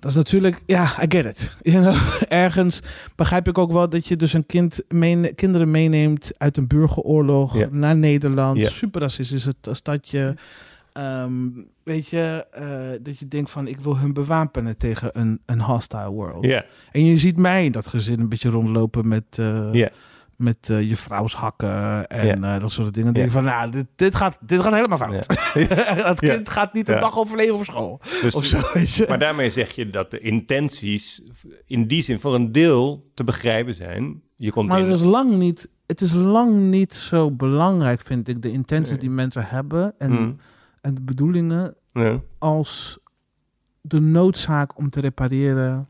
[0.00, 1.56] Dat is natuurlijk, ja, I get it.
[1.62, 1.96] You know,
[2.28, 2.82] ergens
[3.16, 7.70] begrijp ik ook wel dat je dus een kind mee, kinderen meeneemt uit een burgeroorlog
[7.70, 8.56] naar Nederland.
[8.56, 8.68] Ja.
[8.68, 10.36] Super racistisch is het stadje.
[10.92, 11.32] Ehm,
[11.82, 16.10] weet je, eh, dat je denkt van ik wil hun bewapenen tegen een, een hostile
[16.10, 16.44] world.
[16.92, 19.24] En je ziet mij in dat gezin een beetje rondlopen met,
[19.72, 19.90] ja.
[20.40, 22.54] Met eh, je vrouwshakken en Ja.
[22.54, 23.08] eh, dat soort dingen.
[23.08, 23.14] Ja.
[23.14, 25.26] denk ik van, nou, dit, dit, gaat, dit gaat helemaal fout.
[26.06, 26.34] dat Ja.
[26.34, 27.00] kind gaat niet een Ja.
[27.00, 28.00] dag overleven op school.
[28.22, 28.58] Dus, Of zo.
[29.08, 31.22] Maar daarmee zeg je dat de intenties
[31.66, 34.22] in die zin voor een deel te begrijpen zijn.
[34.36, 34.84] Je komt Maar in...
[34.84, 39.10] het is lang niet, het is lang niet zo belangrijk, vind ik, de intenties die
[39.10, 40.36] mensen hebben en, Mm,
[40.80, 42.98] en de bedoelingen ja, als
[43.80, 45.86] de noodzaak om te repareren,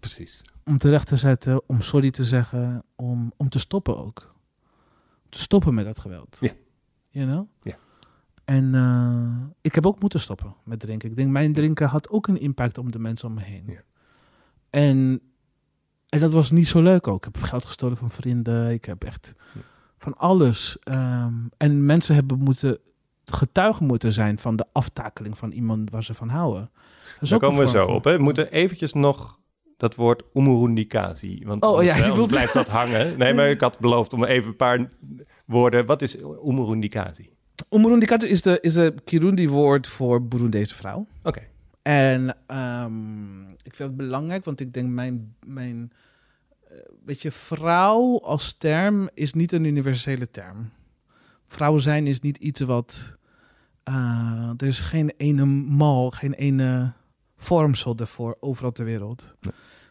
[0.00, 0.42] precies.
[0.64, 4.34] Om terecht te zetten, om sorry te zeggen, om, om te stoppen ook.
[5.28, 6.36] Te stoppen met dat geweld.
[6.40, 6.50] Ja.
[7.10, 7.46] You know?
[7.62, 7.76] Ja.
[8.44, 11.10] En eh, ik heb ook moeten stoppen met drinken.
[11.10, 13.64] Ik denk, mijn drinken had ook een impact op de mensen om me heen.
[13.66, 13.82] Ja.
[14.70, 15.20] En,
[16.08, 17.26] en dat was niet zo leuk ook.
[17.26, 18.70] Ik heb geld gestolen van vrienden.
[18.70, 19.60] Ik heb echt Ja.
[19.98, 20.76] van alles.
[20.82, 22.78] ehm, en mensen hebben moeten
[23.24, 26.70] getuigen moeten zijn van de aftakeling van iemand waar ze van houden.
[27.20, 28.04] Daar komen we zo op.
[28.04, 28.16] Hè.
[28.16, 29.38] We moeten eventjes nog
[29.80, 31.42] dat woord umurundikazi.
[31.44, 33.18] Want Oh, anders, ja, je wilt- blijft dat hangen.
[33.18, 34.88] Nee, maar ik had beloofd om even een paar
[35.44, 35.86] woorden.
[35.86, 37.30] Wat is umurundikazi?
[37.70, 41.06] Umurundikata is de, is de Kirundi-woord voor Burundese vrouw.
[41.22, 41.40] Oké.
[41.82, 45.92] En ehm, ik vind het belangrijk, want ik denk mijn, mijn
[46.68, 50.70] eh, weet je, vrouw als term is niet een universele term.
[51.44, 53.16] Vrouw zijn is niet iets wat,
[53.82, 56.92] eh, er is geen ene mal, geen ene
[57.40, 59.34] vormsel ervoor overal ter wereld.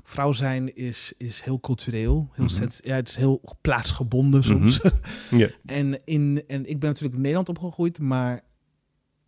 [0.04, 2.54] Vrouw zijn is, is heel cultureel, heel Mhm.
[2.54, 4.82] sens- ja, het is heel plaatsgebonden soms.
[5.32, 5.50] Ja.
[5.66, 8.42] En, in, en ik ben natuurlijk in Nederland opgegroeid, maar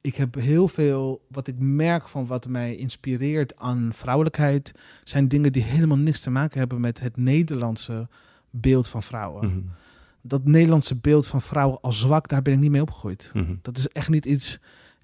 [0.01, 4.71] ik heb heel veel, wat ik merk van wat mij inspireert aan vrouwelijkheid,
[5.03, 8.07] zijn dingen die helemaal niks te maken hebben met het Nederlandse
[8.49, 9.47] beeld van vrouwen.
[9.47, 9.59] Mhm.
[10.21, 13.31] Dat Nederlandse beeld van vrouwen als zwak, daar ben ik niet mee opgegroeid.
[13.33, 13.55] Mhm.
[13.61, 14.59] Dat is echt niet iets.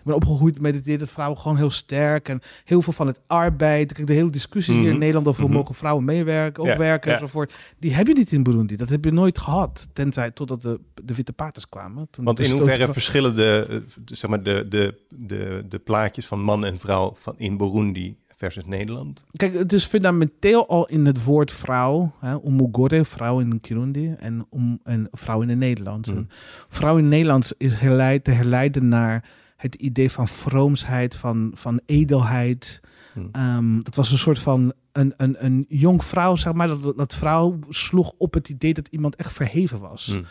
[0.08, 3.20] Ben opgegroeid met het idee dat vrouwen gewoon heel sterk en heel veel van het
[3.28, 3.94] arbeid.
[3.94, 5.00] Kijk, de hele discussie hier in Mhm.
[5.00, 5.54] Nederland over Mhm.
[5.54, 7.16] mogen vrouwen meewerken, opwerken ja.
[7.18, 7.54] enzovoort.
[7.80, 8.76] Die heb je niet in Burundi.
[8.76, 12.08] Dat heb je nooit gehad, tenzij totdat de, de witte paters kwamen.
[12.12, 16.42] Toen Want in hoeverre verschillen de, eh, zeg maar de, de, de, de plaatjes van
[16.42, 19.26] man en vrouw van in Burundi versus Nederland?
[19.36, 22.14] Kijk, het is fundamenteel al in het woord vrouw.
[22.20, 26.10] Hè, umugore, vrouw in Kirundi en, um, en vrouw in het Nederlands.
[26.10, 26.30] En
[26.70, 31.82] vrouw in het Nederlands is herleid, te herleiden naar het idee van vroomsheid, van, van
[31.86, 32.80] edelheid.
[33.14, 33.30] Hmm.
[33.32, 36.68] Ehm, dat was een soort van een, een, een jong vrouw, zeg maar.
[36.68, 40.06] Dat, dat vrouw sloeg op het idee dat iemand echt verheven was.
[40.06, 40.24] Hm.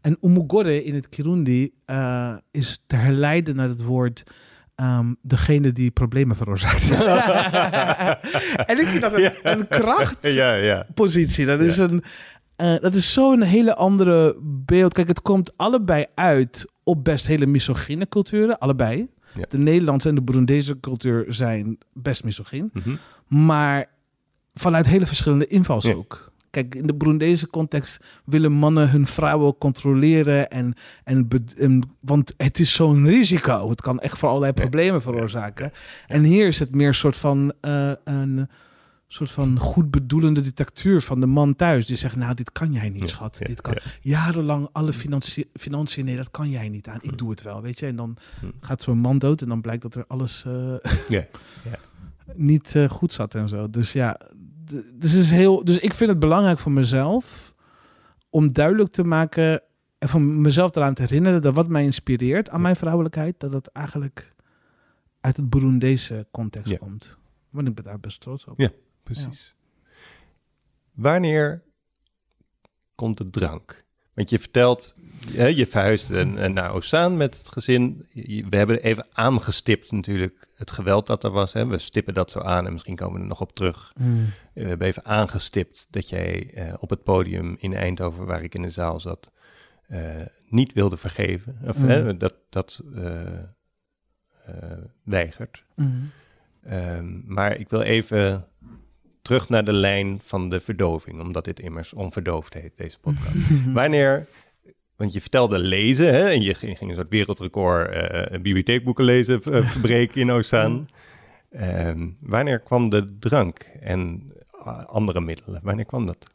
[0.00, 4.22] En umugore in het Kirundi eh, is te herleiden naar het woord
[4.74, 6.90] ehm, degene die problemen veroorzaakt.
[8.70, 10.34] en ik vind dat een, een krachtpositie.
[10.34, 11.56] Ja, ja.
[11.56, 12.02] Dat is, een,
[12.62, 14.92] eh, dat is zo'n hele andere beeld.
[14.92, 18.58] Kijk, het komt allebei uit op best hele misogyne culturen.
[18.58, 19.08] Allebei.
[19.34, 19.44] Ja.
[19.48, 22.70] De Nederlandse en de Burundese cultuur zijn best misogyn.
[22.72, 22.94] Mhm.
[23.46, 23.86] Maar
[24.54, 26.30] vanuit hele verschillende invalshoek.
[26.50, 30.50] Kijk, in de Burundese context willen mannen hun vrouwen controleren.
[30.50, 31.28] En, en,
[32.00, 33.68] want het is zo'n risico.
[33.70, 34.60] Het kan echt voor allerlei Ja.
[34.60, 35.72] problemen veroorzaken.
[36.06, 38.48] En hier is het meer een soort van, eh, een
[39.12, 41.86] soort van goed bedoelende dictatuur van de man thuis.
[41.86, 43.36] Die zegt, nou, dit kan jij niet, schat.
[43.38, 43.80] ja, dit kan ja.
[44.00, 46.98] jarenlang alle financie- financiën, nee, dat kan jij niet aan.
[47.02, 47.16] Ik Hm.
[47.16, 47.86] doe het wel, weet je.
[47.86, 48.46] En dan Hm.
[48.60, 50.74] gaat zo'n man dood en dan blijkt dat er alles eh,
[51.08, 51.26] Ja,
[52.34, 53.70] niet eh, goed zat en zo.
[53.70, 54.20] Dus ja,
[54.94, 57.54] dus, is heel, dus ik vind het belangrijk voor mezelf
[58.30, 59.62] om duidelijk te maken
[59.98, 63.66] en van mezelf eraan te herinneren dat wat mij inspireert aan mijn vrouwelijkheid, dat het
[63.68, 64.34] eigenlijk
[65.20, 67.16] uit het Burundese context komt.
[67.50, 68.58] Want ik ben daar best trots op.
[68.58, 68.70] Ja.
[69.02, 69.54] Precies.
[70.92, 71.62] Wanneer
[72.94, 73.84] komt de drank?
[74.14, 74.94] Want je vertelt,
[75.32, 78.06] je verhuist naar Ozaan met het gezin.
[78.48, 81.52] We hebben even aangestipt natuurlijk het geweld dat er was.
[81.52, 81.66] Hè.
[81.66, 83.92] We stippen dat zo aan en misschien komen we er nog op terug.
[83.96, 84.26] Mm.
[84.54, 88.62] We hebben even aangestipt dat jij eh, op het podium in Eindhoven, waar ik in
[88.62, 89.30] de zaal zat,
[89.88, 91.58] eh, niet wilde vergeven.
[91.66, 91.88] Of Mm.
[91.88, 93.22] hè, dat, dat eh,
[95.02, 95.64] weigert.
[95.74, 96.10] Mm.
[96.62, 98.46] Ehm, maar ik wil even
[99.22, 103.36] terug naar de lijn van de verdoving, omdat dit immers onverdoofd heet, deze podcast.
[103.74, 104.26] Wanneer,
[104.96, 109.70] want je vertelde lezen, hè, en je ging, een soort wereldrecord eh, bibliotheekboeken lezen, eh,
[109.70, 110.88] verbreken in Ozaan.
[111.52, 114.32] Ehm, wanneer kwam de drank en
[114.86, 115.60] andere middelen?
[115.62, 116.30] Wanneer kwam dat?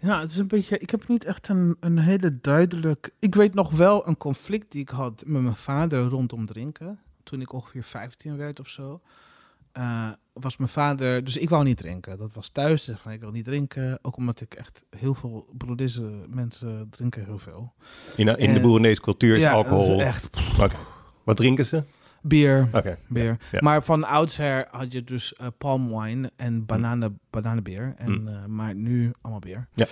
[0.00, 0.78] Ja, het is een beetje.
[0.78, 3.10] Ik heb niet echt een, een hele duidelijk.
[3.18, 6.98] Ik weet nog wel een conflict die ik had met mijn vader rondom drinken.
[7.22, 9.00] Toen ik ongeveer 15 werd of zo.
[9.74, 11.24] Eh, was mijn vader.
[11.24, 12.18] Dus ik wou niet drinken.
[12.18, 12.84] Dat was thuis.
[12.84, 13.98] Zeg van ik wil niet drinken.
[14.02, 15.46] Ook omdat ik echt heel veel.
[15.52, 17.72] Broedisse mensen drinken heel veel.
[18.16, 19.98] In, in de Boerenese cultuur is ja, dat alcohol.
[20.00, 20.28] is echt.
[21.24, 21.84] Wat drinken ze?
[22.22, 22.68] bier.
[22.72, 22.98] Oké.
[23.08, 23.38] Beer.
[23.52, 23.58] ja.
[23.60, 27.92] Maar van oudsher had je dus eh palm wine en bananen, bananenbeer.
[27.96, 28.28] En, Mm.
[28.28, 29.68] eh, maar nu allemaal beer.
[29.74, 29.86] Ja.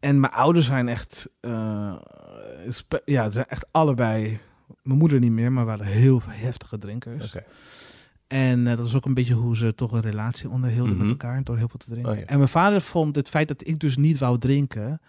[0.00, 1.28] En mijn ouders zijn echt,
[3.04, 4.38] ja, ze zijn echt allebei,
[4.82, 7.34] mijn moeder niet meer, maar waren heel heftige drinkers.
[7.34, 7.44] Oké.
[8.28, 11.02] En eh, dat is ook een beetje hoe ze toch een relatie onderhielden Mhm.
[11.02, 12.12] met elkaar door heel veel te drinken.
[12.12, 12.24] Oh, ja.
[12.24, 15.00] En mijn vader vond het feit dat ik dus niet wou drinken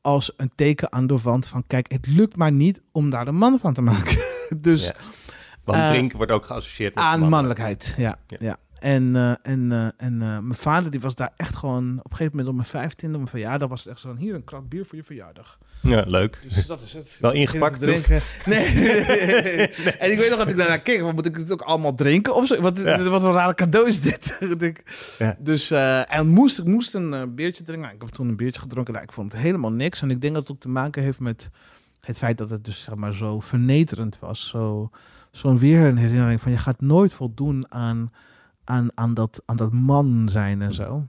[0.00, 3.36] als een teken aan de wand van kijk, het lukt maar niet om daar een
[3.36, 4.18] man van te maken.
[4.60, 4.94] dus Ja.
[5.64, 8.18] Want Eh, drinken wordt ook geassocieerd met aan mannelijkheid, ja.
[8.26, 8.36] Ja.
[8.40, 8.56] ja.
[8.82, 12.16] En, eh, en, eh, en eh, mijn vader die was daar echt gewoon op een
[12.16, 14.68] gegeven moment op mijn vijftiende, op mijn verjaardag was het echt zo hier een krat
[14.68, 15.58] bier voor je verjaardag.
[15.82, 16.38] Ja, leuk.
[16.54, 17.18] Dus dat is het.
[17.20, 18.20] Wel ingepakt, drinken.
[18.46, 18.66] Nee.
[19.98, 22.34] En ik weet nog dat ik daarna keek, maar moet ik het ook allemaal drinken
[22.34, 22.60] of zo?
[22.60, 23.02] Wat, Ja.
[23.02, 24.38] wat een rare cadeau is dit?
[25.18, 25.36] Ja.
[25.38, 27.84] Dus en moest, ik moest een biertje drinken.
[27.84, 28.92] Nou, ik heb toen een biertje gedronken.
[28.92, 30.02] Nou, ik vond het helemaal niks.
[30.02, 31.50] En ik denk dat het ook te maken heeft met
[32.00, 34.48] het feit dat het dus zeg maar zo vernederend was.
[34.48, 34.90] Zo,
[35.30, 38.12] zo'n weer een herinnering van je gaat nooit voldoen aan,
[38.64, 41.06] aan, aan, dat, aan dat man zijn en zo.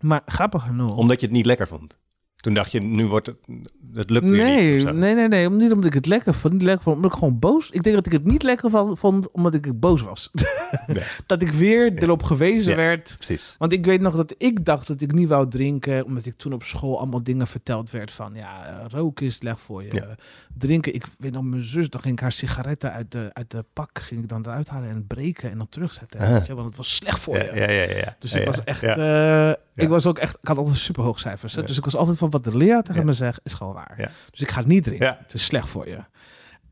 [0.00, 0.96] Maar grappig genoeg.
[0.96, 1.98] Omdat je het niet lekker vond.
[2.42, 3.36] Toen dacht je, nu wordt het,
[3.94, 4.92] het lukt weer Nee, niet.
[4.94, 5.50] nee, nee, nee.
[5.50, 6.52] Niet omdat ik het lekker vond.
[6.52, 7.70] Niet lekker vond, omdat ik gewoon boos.
[7.70, 10.30] Ik denk dat ik het niet lekker vo- vond omdat ik boos was.
[10.86, 11.02] Nee.
[11.26, 12.76] dat ik weer erop gewezen Ja.
[12.76, 13.14] werd.
[13.16, 13.54] Precies.
[13.58, 16.04] Want ik weet nog dat ik dacht dat ik niet wou drinken.
[16.04, 18.34] Omdat ik toen op school allemaal dingen verteld werd van...
[18.34, 19.88] Ja, eh, roken is slecht voor je.
[19.94, 20.16] Ja.
[20.58, 20.94] Drinken.
[20.94, 23.98] Ik weet nog, mijn zus, dan ging ik haar sigaretten uit de, uit de pak...
[23.98, 26.20] ging ik dan eruit halen en breken en dan terugzetten.
[26.20, 26.32] Ah.
[26.32, 27.60] Weet je, want het was slecht voor Ja, je.
[27.60, 28.16] ja, ja, ja.
[28.18, 29.56] Dus ik was echt, Ja.
[29.74, 31.54] Ik was ook echt, ik had altijd super hoog cijfers.
[31.54, 34.12] Dus ik was altijd van wat de leraar tegen me zegt, is gewoon waar.
[34.30, 35.16] Dus ik ga het niet drinken.
[35.20, 35.98] Het is slecht voor je.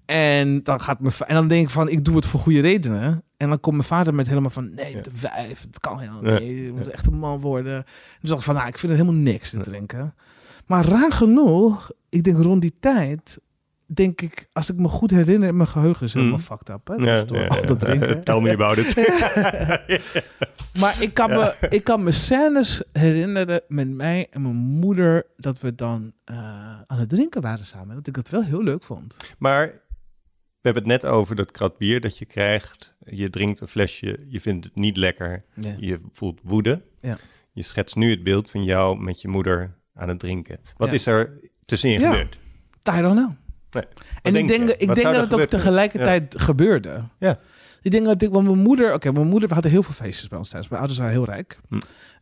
[0.05, 3.23] En dan gaat mijn en dan denk ik van, ik doe het voor goede redenen.
[3.37, 5.03] En dan komt mijn vader met helemaal van, nee, Ja.
[5.03, 6.41] de wijf, het kan helemaal niet.
[6.41, 7.85] Je moet echt een man worden.
[8.21, 10.15] Dus dacht ik van, nou, ik vind het helemaal niks te drinken.
[10.67, 13.39] Maar raar genoeg, ik denk rond die tijd
[13.95, 16.43] denk ik, als ik me goed herinner, mijn geheugen is helemaal Mm.
[16.43, 16.87] fucked up.
[16.89, 16.95] Hè?
[16.95, 18.23] Ja, door ja, al dat drinken.
[18.25, 18.95] Tell me about it.
[20.81, 25.61] Maar ik kan, me, ik kan me scènes herinneren met mij en mijn moeder dat
[25.61, 26.37] we dan eh,
[26.87, 27.95] aan het drinken waren samen.
[27.95, 29.17] Dat ik dat wel heel leuk vond.
[29.39, 29.67] Maar
[30.61, 32.95] we hebben het net over dat krat bier dat je krijgt.
[33.05, 35.45] Je drinkt een flesje, je vindt het niet lekker.
[35.55, 35.75] Ja.
[35.79, 36.83] Je voelt woede.
[37.01, 37.19] Ja.
[37.53, 40.59] Je schetst nu het beeld van jou met je moeder aan het drinken.
[40.77, 42.39] Wat is er tussenin gebeurd?
[42.99, 43.31] I don't know.
[43.71, 43.85] Nee.
[44.23, 47.05] En ik denk, ik denk dat het ook tegelijkertijd gebeurde.
[47.19, 47.39] Ja.
[47.83, 50.29] Ik denk dat ik, want mijn moeder, oké, mijn moeder, we hadden heel veel feestjes
[50.29, 50.69] bij ons thuis.
[50.69, 51.59] Mijn ouders waren heel rijk.
[51.69, 51.79] Hm.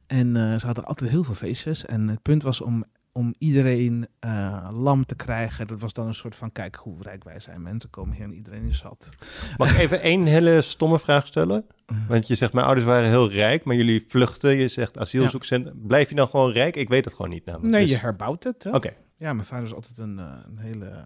[0.07, 1.87] En eh, ze hadden altijd heel veel feestjes.
[1.87, 5.67] En het punt was om, om iedereen eh, lam te krijgen.
[5.67, 7.63] Dat was dan een soort van, kijk hoe rijk wij zijn.
[7.63, 9.09] Mensen komen hier en iedereen is zat.
[9.57, 11.67] Mag ik even één hele stomme vraag stellen?
[12.09, 14.57] Want je zegt, mijn ouders waren heel rijk, maar jullie vluchten.
[14.57, 15.81] Je zegt asielzoekcentrum.
[15.87, 16.77] Blijf je dan gewoon rijk?
[16.77, 17.73] Ik weet het gewoon niet namelijk.
[17.73, 18.67] Nee, Dus- je herbouwt het.
[18.73, 21.05] Oké, Ja, mijn vader is altijd een, eh, een hele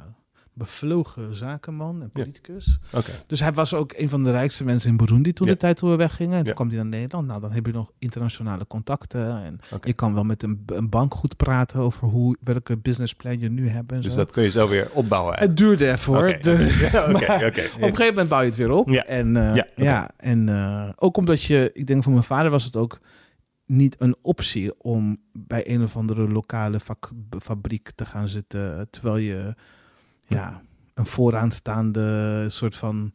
[0.55, 2.79] bevlogen zakenman en politicus.
[3.27, 5.53] Dus hij was ook een van de rijkste mensen in Burundi toen Ja.
[5.53, 6.39] de tijd toen we weggingen.
[6.39, 7.27] En toen kwam hij naar Nederland.
[7.27, 9.43] Nou, dan heb je nog internationale contacten.
[9.45, 9.89] En Oké.
[9.89, 13.69] je kan wel met een, een bank goed praten over hoe, welke businessplan je nu
[13.69, 13.93] hebt.
[13.93, 14.17] En Dus zo.
[14.19, 15.39] dat kun je zo weer opbouwen.
[15.39, 17.47] Het duurde De- maar oké.
[17.47, 18.89] Op een gegeven moment bouw je het weer op.
[18.89, 19.05] Ja.
[19.05, 22.77] En, eh, Ja, en eh, ook omdat je, ik denk voor mijn vader was het
[22.77, 23.01] ook
[23.67, 26.79] niet een optie om bij een of andere lokale
[27.41, 28.91] fabriek te gaan zitten.
[28.91, 29.55] Terwijl je
[30.33, 30.63] ja,
[30.95, 33.13] een vooraanstaande soort van.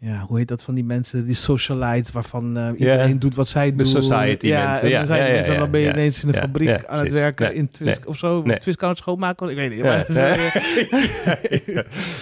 [0.00, 1.26] Ja, hoe heet dat van die mensen?
[1.26, 3.86] Die socialite, waarvan eh, iedereen doet wat zij De doen.
[3.86, 5.90] society ja, mensen, en ja, dan zijn ja, die ja, mensen, ja, dan ben je
[5.90, 8.42] ineens in de fabriek aan het werken Nee, in Twist nee, of zo.
[8.42, 8.58] nee.
[8.58, 9.82] Twist kan het schoonmaken, ik weet niet.
[9.82, 10.34] Maar, dat ja.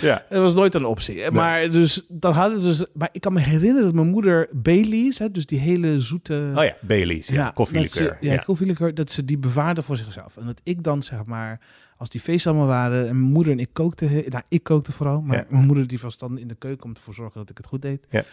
[0.01, 0.25] ja.
[0.29, 1.31] het was nooit een optie.
[1.31, 5.31] Maar, dus, dat hadden dus, maar ik kan me herinneren dat mijn moeder Baileys, hè,
[5.31, 6.53] dus die hele zoete...
[6.55, 8.17] Oh ja, Baileys, ja, dat koffielikeur.
[8.21, 10.37] Ja, koffielikeur, dat ze die bewaarde voor zichzelf.
[10.37, 11.61] En dat ik dan, zeg maar,
[11.97, 13.09] als die feesten allemaal waren...
[13.09, 14.09] en mijn moeder en ik kookten...
[14.09, 15.47] he- Nou, ik kookte vooral, maar Ja.
[15.49, 16.85] mijn moeder die was dan in de keuken...
[16.85, 18.07] om ervoor te zorgen dat ik het goed deed.
[18.11, 18.25] Ja.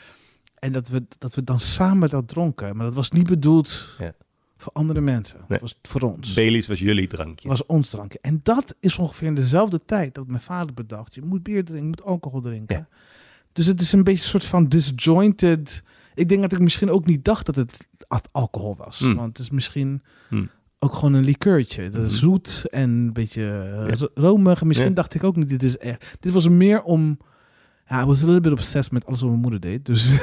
[0.60, 2.76] En dat we, dat we dan samen dat dronken.
[2.76, 4.14] Maar dat was niet bedoeld Ja.
[4.58, 5.38] voor andere mensen.
[5.38, 5.48] Nee.
[5.48, 6.34] Dat was voor ons.
[6.34, 7.48] Baileys was jullie drankje.
[7.48, 8.20] was ons drankje.
[8.22, 11.82] En dat is ongeveer in dezelfde tijd dat mijn vader bedacht: je moet bier drinken,
[11.84, 12.88] je moet alcohol drinken.
[13.54, 15.84] Dus het is een beetje een soort van disjointed.
[16.16, 17.88] Ik denk dat ik misschien ook niet dacht dat het
[18.32, 19.00] alcohol was.
[19.00, 19.16] Hmm.
[19.16, 20.50] Want het is misschien Hmm.
[20.84, 21.90] Ook gewoon een likeurtje.
[21.90, 22.20] Dat is Mhm.
[22.20, 23.96] zoet en een beetje eh, Ja.
[23.96, 24.62] ro- romig.
[24.62, 24.96] En misschien Ja.
[24.96, 26.16] dacht ik ook niet, dit is echt.
[26.20, 27.18] Dit was meer om.
[27.88, 29.86] Ja, I was a little bit obsessed met alles wat mijn moeder deed.
[29.86, 30.12] Dus.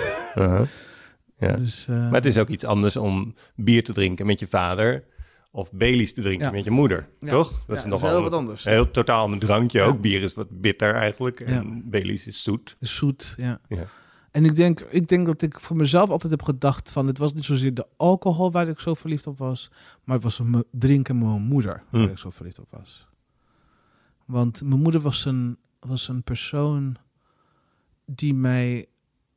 [1.38, 1.56] Ja.
[1.56, 5.04] dus eh, Maar het is ook iets anders om bier te drinken met je vader
[5.50, 7.50] of Baileys te drinken met je moeder, toch?
[7.66, 8.64] ja, is dat nog is heel wel wat een anders.
[8.64, 10.00] heel totaal ander drankje ook.
[10.00, 11.82] Bier is wat bitter eigenlijk en.
[11.90, 12.76] Baileys is zoet.
[12.80, 13.60] is zoet, ja.
[14.30, 17.06] En ik denk, ik denk dat ik voor mezelf altijd heb gedacht van...
[17.06, 19.70] het was niet zozeer de alcohol waar ik zo verliefd op was...
[20.04, 22.10] maar het was een drinken met mijn moeder waar Hmm.
[22.10, 23.06] ik zo verliefd op was.
[24.24, 26.96] Want mijn moeder was een, was een persoon
[28.04, 28.86] die mij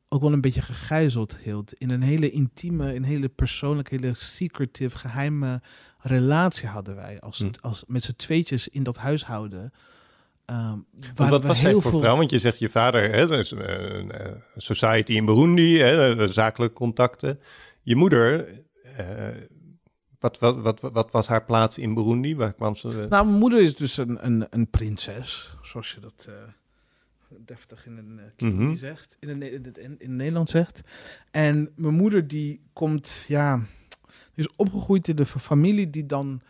[0.08, 1.72] ook wel een beetje gegijzeld hield...
[1.72, 5.62] in een hele intieme, een hele persoonlijke, hele secretive, geheime
[5.98, 7.20] relatie hadden wij...
[7.20, 7.50] als, Hmm.
[7.60, 9.62] als met z'n tweetjes in dat huishouden...
[9.62, 9.92] Ehm
[11.14, 12.00] Waar wat was heel voor veel...
[12.00, 12.16] vrouw?
[12.16, 16.74] Want je zegt je vader, hè, is eh, een eh, society in Burundi, hè, zakelijke
[16.74, 17.40] contacten.
[17.82, 18.48] Je moeder,
[18.96, 19.28] eh,
[20.18, 22.36] wat, wat, wat, wat was haar plaats in Burundi?
[22.36, 22.88] Waar kwam ze?
[22.88, 26.28] Nou, mijn moeder is dus een, een, een prinses, zoals je dat
[27.44, 28.20] deftig in een
[28.70, 30.80] uh, zegt, in, een, in, het- in, in Nederland zegt.
[31.30, 33.56] En mijn moeder die komt, ja,
[34.34, 36.40] die is opgegroeid in de fa- familie die dan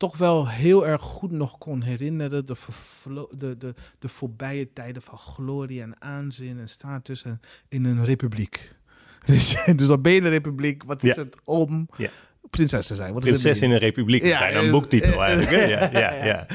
[0.00, 2.54] toch wel heel erg goed nog kon herinneren de,
[3.30, 8.74] de, de, de voorbije tijden van glorie en aanzien en status en, in een republiek.
[9.24, 11.22] Dus, dus dan ben je een republiek, wat is Ja.
[11.22, 12.10] het om Ja.
[12.50, 13.12] prinses te zijn?
[13.12, 15.68] Wat is het Prinses in een republiek, Ja, bijna een eh, boektitel eh, eigenlijk.
[15.68, 16.46] Ja, ja, ja.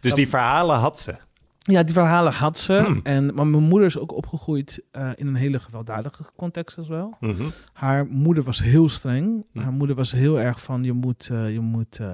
[0.00, 1.16] Dus die verhalen had ze.
[1.58, 2.82] Ja, die verhalen had ze.
[2.86, 3.00] Hmm.
[3.02, 7.16] En, maar mijn moeder is ook opgegroeid eh, in een hele gewelddadige context als wel.
[7.20, 7.42] Mhm.
[7.72, 9.46] Haar moeder was heel streng.
[9.52, 9.62] Hmm.
[9.62, 12.08] Haar moeder was heel erg van, je moet, je moet eh,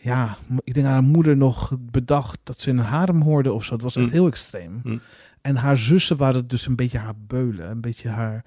[0.00, 3.64] ja, ik denk aan haar moeder nog bedacht dat ze in een harem hoorde of
[3.64, 3.72] zo.
[3.72, 4.14] Het was echt Hmm.
[4.14, 4.80] heel extreem.
[4.82, 5.00] Hmm.
[5.40, 8.44] En haar zussen waren dus een beetje haar beulen, een beetje haar,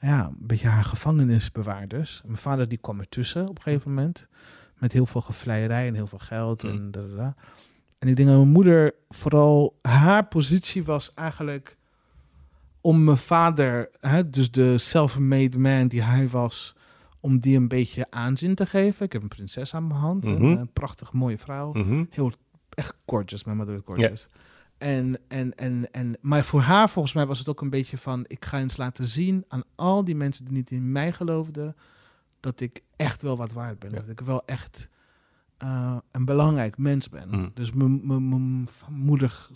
[0.00, 2.22] ja, een beetje haar gevangenisbewaarders.
[2.24, 4.28] Mijn vader die kwam ertussen op een gegeven moment.
[4.78, 6.64] Met heel veel gevleierij en heel veel geld.
[6.64, 6.90] En,
[7.98, 11.76] en ik denk dat mijn moeder vooral, haar positie was eigenlijk
[12.80, 16.74] om mijn vader, hè, dus de self-made man die hij was,
[17.24, 19.04] om die een beetje aanzien te geven.
[19.06, 20.44] Ik heb een prinses aan mijn hand, Mhm.
[20.44, 22.04] een, eh, prachtig mooie vrouw Mhm.
[22.10, 22.32] heel
[22.70, 23.44] echt gorgeous.
[23.44, 24.26] Mijn moeder is gorgeous.
[24.78, 28.24] En, en, en, en, maar voor haar volgens mij was het ook een beetje van...
[28.26, 31.76] ik ga eens laten zien aan al die mensen die niet in mij geloofden...
[32.40, 33.90] dat ik echt wel wat waard ben.
[33.90, 33.96] Ja.
[34.00, 34.88] Dat ik wel echt
[35.58, 37.28] eh, een belangrijk mens ben.
[37.30, 37.50] Mm.
[37.54, 39.48] Dus mijn- moeder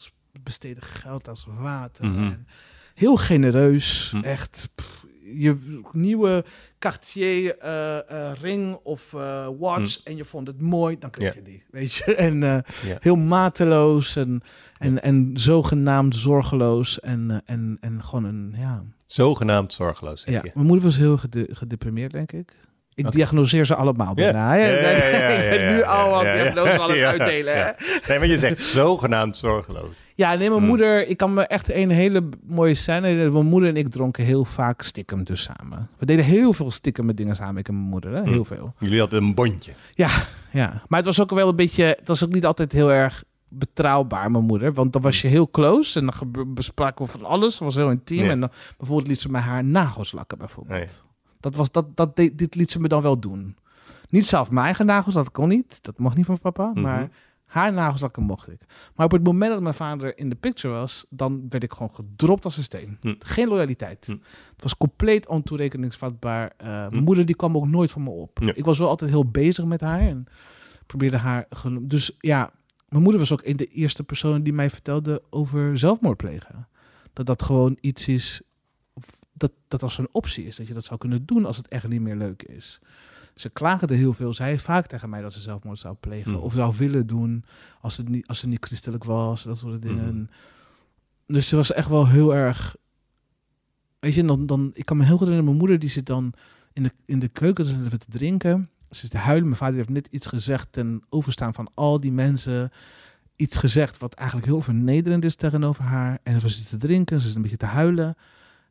[0.43, 2.07] besteedde geld als water.
[2.07, 2.19] Mhm.
[2.25, 2.47] en
[2.95, 4.25] heel genereus, Mhm.
[4.25, 4.69] echt.
[4.75, 4.98] pff,
[5.37, 6.45] je nieuwe
[6.79, 7.99] Cartier eh,
[8.31, 11.35] eh, ring of eh, watch en je vond het mooi, dan kreeg Ja.
[11.35, 12.15] je die, weet je.
[12.29, 12.65] En Ja.
[13.01, 14.41] heel mateloos en,
[14.79, 18.85] en, en zogenaamd zorgeloos en, en, en gewoon een, ja...
[19.07, 20.41] Zogenaamd zorgeloos, zeg ja.
[20.45, 20.51] je.
[20.55, 22.57] Mijn moeder was heel gede- gedeprimeerd, denk ik.
[22.99, 24.55] Ik diagnoseer ze allemaal daarna.
[24.55, 27.55] Ja, ja, ja, ik ben nu al wat diagnoses aan het uitdelen.
[27.57, 27.71] hè.
[28.09, 29.97] Nee, maar je zegt zogenaamd zorgeloos.
[30.15, 30.67] Ja, nee, mijn Hmm.
[30.69, 33.31] moeder, ik kan me echt een hele mooie scène.
[33.31, 35.89] Mijn moeder en ik dronken heel vaak stiekem dus samen.
[35.99, 38.13] We deden heel veel stiekem met dingen samen, ik en mijn moeder.
[38.13, 38.21] Hè?
[38.23, 38.33] Hmm.
[38.33, 38.75] Heel veel.
[38.79, 39.73] Jullie hadden een bondje.
[39.95, 40.09] Ja,
[40.51, 40.83] ja.
[40.89, 44.31] Maar het was ook wel een beetje, het was ook niet altijd heel erg betrouwbaar,
[44.31, 44.73] mijn moeder.
[44.73, 47.53] Want dan was je heel close en dan bespraken we van alles.
[47.55, 48.31] Het was heel intiem.
[48.31, 51.05] En dan bijvoorbeeld liet ze mij haar nagels lakken, bijvoorbeeld.
[51.05, 51.07] Oh.
[51.41, 53.57] Dat was, dat, dat, dit liet ze me dan wel doen.
[54.09, 55.79] Niet zelf mijn eigen nagels, dat kon niet.
[55.83, 56.67] Dat mocht niet van papa.
[56.67, 56.81] Mhm.
[56.81, 57.11] Maar
[57.45, 58.61] haar nagels lakken mocht ik.
[58.95, 61.95] Maar op het moment dat mijn vader in de picture was, dan werd ik gewoon
[61.95, 62.97] gedropt als een steen.
[63.01, 63.15] Hm.
[63.19, 64.07] Geen loyaliteit.
[64.07, 64.13] Hm.
[64.55, 66.53] Het was compleet ontoerekeningsvatbaar.
[66.57, 68.39] Eh, Mijn moeder die kwam ook nooit van me op.
[68.43, 68.53] Ja.
[68.55, 70.27] Ik was wel altijd heel bezig met haar en
[70.87, 71.49] probeerde haar.
[71.81, 72.51] Dus ja,
[72.89, 76.69] mijn moeder was ook een de eerste persoon die mij vertelde over zelfmoord plegen.
[77.13, 78.43] Dat dat gewoon iets is.
[79.39, 80.57] Dat dat als een optie is.
[80.57, 82.81] Dat je dat zou kunnen doen als het echt niet meer leuk is.
[83.35, 84.35] Ze klaagde heel veel.
[84.35, 86.33] Zij vaak tegen mij dat ze zelfmoord zou plegen.
[86.33, 86.41] Mhm.
[86.41, 87.45] Of zou willen doen
[87.81, 89.43] als het niet, als ze niet christelijk was.
[89.43, 90.15] Dat soort dingen.
[90.15, 90.27] Mhm.
[91.27, 92.77] Dus ze was echt wel heel erg...
[93.99, 96.33] Weet je, dan, dan, ik kan me heel goed herinneren, mijn moeder die zit dan
[96.73, 98.71] in de, in de keuken zit te drinken.
[98.91, 99.45] Ze is te huilen.
[99.45, 102.71] Mijn vader heeft net iets gezegd ten overstaan van al die mensen.
[103.37, 106.19] Iets gezegd wat eigenlijk heel vernederend is tegenover haar.
[106.23, 108.17] En ze zit te drinken, ze is een beetje te huilen.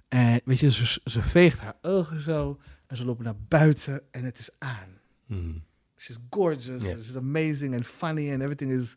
[0.07, 2.59] En weet je, ze, ze veegt haar ogen zo.
[2.87, 4.89] En ze lopen naar buiten en het is aan.
[5.25, 5.51] Mhm.
[5.95, 6.89] She's gorgeous, Ja.
[6.95, 8.95] she's amazing and funny and everything is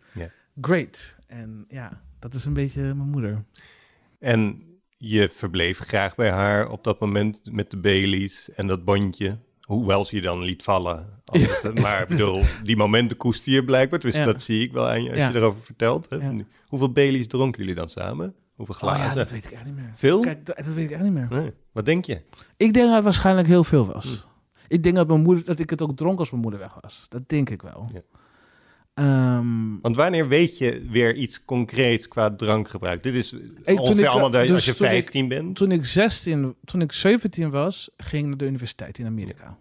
[0.60, 1.16] great.
[1.26, 3.44] En ja, dat is een beetje mijn moeder.
[4.18, 4.62] En
[4.96, 9.38] je verbleef graag bij haar op dat moment met de Baileys en dat bondje.
[9.60, 11.08] Hoewel ze je dan liet vallen.
[11.32, 13.98] Het- maar bedoel, die momenten koester je blijkbaar.
[14.00, 14.24] Dus Ja.
[14.24, 15.28] dat zie ik wel aan je als Ja.
[15.28, 16.08] je erover vertelt.
[16.10, 16.30] Hè?
[16.66, 18.34] Hoeveel Baileys dronken jullie dan samen?
[18.66, 19.08] Hoeveel Oh glazen?
[19.08, 19.90] ja, dat weet ik echt niet meer.
[19.94, 20.20] Veel?
[20.20, 21.26] Kijk, dat, dat weet ik echt niet meer.
[21.30, 21.52] Nee.
[21.72, 22.14] Wat denk je?
[22.56, 24.04] Ik denk dat het waarschijnlijk heel veel was.
[24.04, 24.28] Hm.
[24.68, 27.04] Ik denk dat, mijn moeder, dat ik het ook dronk als mijn moeder weg was.
[27.08, 27.90] Dat denk ik wel.
[27.92, 28.00] Ja.
[28.94, 33.02] Ehm, Want wanneer weet je weer iets concreets qua drankgebruik?
[33.02, 35.56] Dit is toen ongeveer ik- allemaal de- dus als je toen ik- 15 bent.
[35.56, 39.56] toen ik 16, toen ik 17 was, ging ik naar de universiteit in Amerika.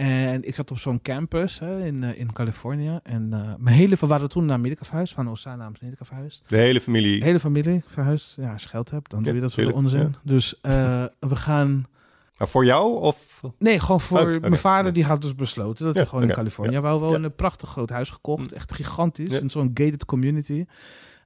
[0.00, 2.98] En ik zat op zo'n campus hè, in, eh, in Californië.
[3.02, 6.42] En eh, mijn hele we waren toen naar Amerika verhuisd, van Osana naar Amerika verhuisd.
[6.46, 7.18] De hele familie.
[7.18, 8.34] De hele familie verhuisd.
[8.36, 10.14] Ja, als je geld hebt, dan Ja, doe je dat tuurlijk, onzin.
[10.22, 11.86] Dus eh, we gaan...
[12.38, 13.42] Maar voor jou of?
[13.58, 14.92] Nee, gewoon voor Oh, mijn vader.
[14.92, 17.24] Die had dus besloten dat Ja, hij gewoon in Californië wou wonen.
[17.24, 18.50] Een prachtig groot huis gekocht.
[18.50, 18.54] Hm.
[18.56, 19.40] Echt gigantisch.
[19.40, 20.64] In zo'n gated community.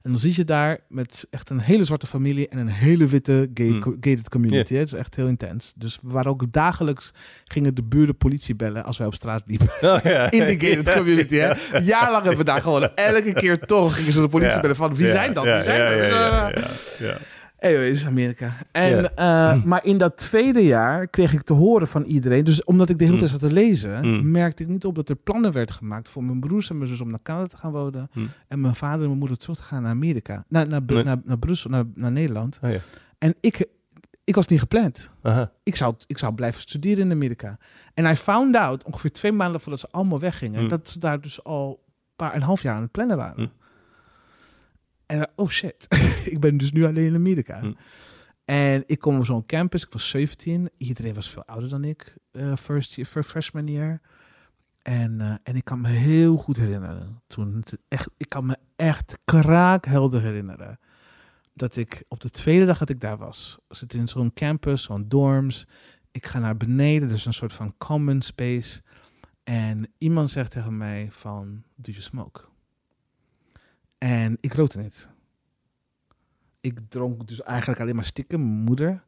[0.05, 3.49] En dan zie je daar met echt een hele zwarte familie en een hele witte
[3.53, 3.79] gay Hm.
[3.79, 4.73] co- gated community.
[4.75, 5.73] Het is echt heel intens.
[5.75, 7.11] Dus we waren ook dagelijks,
[7.45, 9.67] gingen de buren politie bellen als wij op straat liepen.
[9.81, 9.97] Oh.
[10.39, 11.53] In de gated community, hè.
[11.79, 15.09] Jaarlang hebben we daar gewoon, elke keer toch gingen ze de politie bellen van, wie
[15.11, 15.43] zijn dat?
[15.43, 16.63] ja, Wie zijn ja, dat?
[17.59, 18.53] Anyways, Amerika.
[18.71, 22.43] En, eh, maar in dat tweede jaar kreeg ik te horen van iedereen.
[22.43, 23.21] Dus omdat ik de hele Mm.
[23.27, 24.31] tijd zat te lezen, Mm.
[24.31, 27.01] merkte ik niet op dat er plannen werden gemaakt voor mijn broers en mijn zus
[27.01, 28.09] om naar Canada te gaan wonen.
[28.13, 28.27] Mm.
[28.47, 30.45] En mijn vader en mijn moeder terug te gaan naar Amerika.
[30.47, 31.03] Naar, naar, Nee.
[31.03, 32.59] naar, naar Brussel, naar, naar Nederland.
[32.63, 32.79] Oh, ja.
[33.17, 33.65] En ik,
[34.23, 35.11] ik was niet gepland.
[35.21, 35.51] Aha.
[35.63, 37.57] Ik zou, ik zou blijven studeren in Amerika.
[37.93, 40.69] En I found out, ongeveer twee maanden voordat ze allemaal weggingen, Mm.
[40.69, 43.51] dat ze daar dus al een paar een half jaar aan het plannen waren.
[45.05, 45.87] En oh shit,
[46.33, 47.59] ik ben dus nu alleen in Amerika.
[47.61, 47.75] Mm.
[48.45, 50.69] En ik kom op zo'n campus, ik was 17.
[50.77, 54.01] Iedereen was veel ouder dan ik, eh, first year, freshman year.
[54.81, 59.17] En, eh, en ik kan me heel goed herinneren, toen echt, ik kan me echt
[59.25, 60.79] kraakhelder herinneren,
[61.53, 65.07] dat ik op de tweede dag dat ik daar was, zit in zo'n campus, zo'n
[65.07, 65.65] dorms.
[66.11, 68.81] Ik ga naar beneden, dus een soort van common space.
[69.43, 72.41] En iemand zegt tegen mij van, do you smoke?
[74.05, 75.09] En ik rookte niet.
[76.61, 79.03] Ik dronk dus eigenlijk alleen maar stiekem, mijn moeder.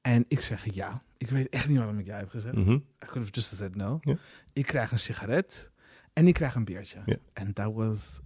[0.00, 1.02] En ik zeg ja.
[1.16, 2.54] Ik weet echt niet waarom ik ja heb gezegd.
[2.56, 2.70] Mhm.
[2.70, 4.00] I could have just said no.
[4.52, 5.70] Ik krijg een sigaret
[6.12, 7.18] en ik krijg een biertje.
[7.32, 8.20] En that was,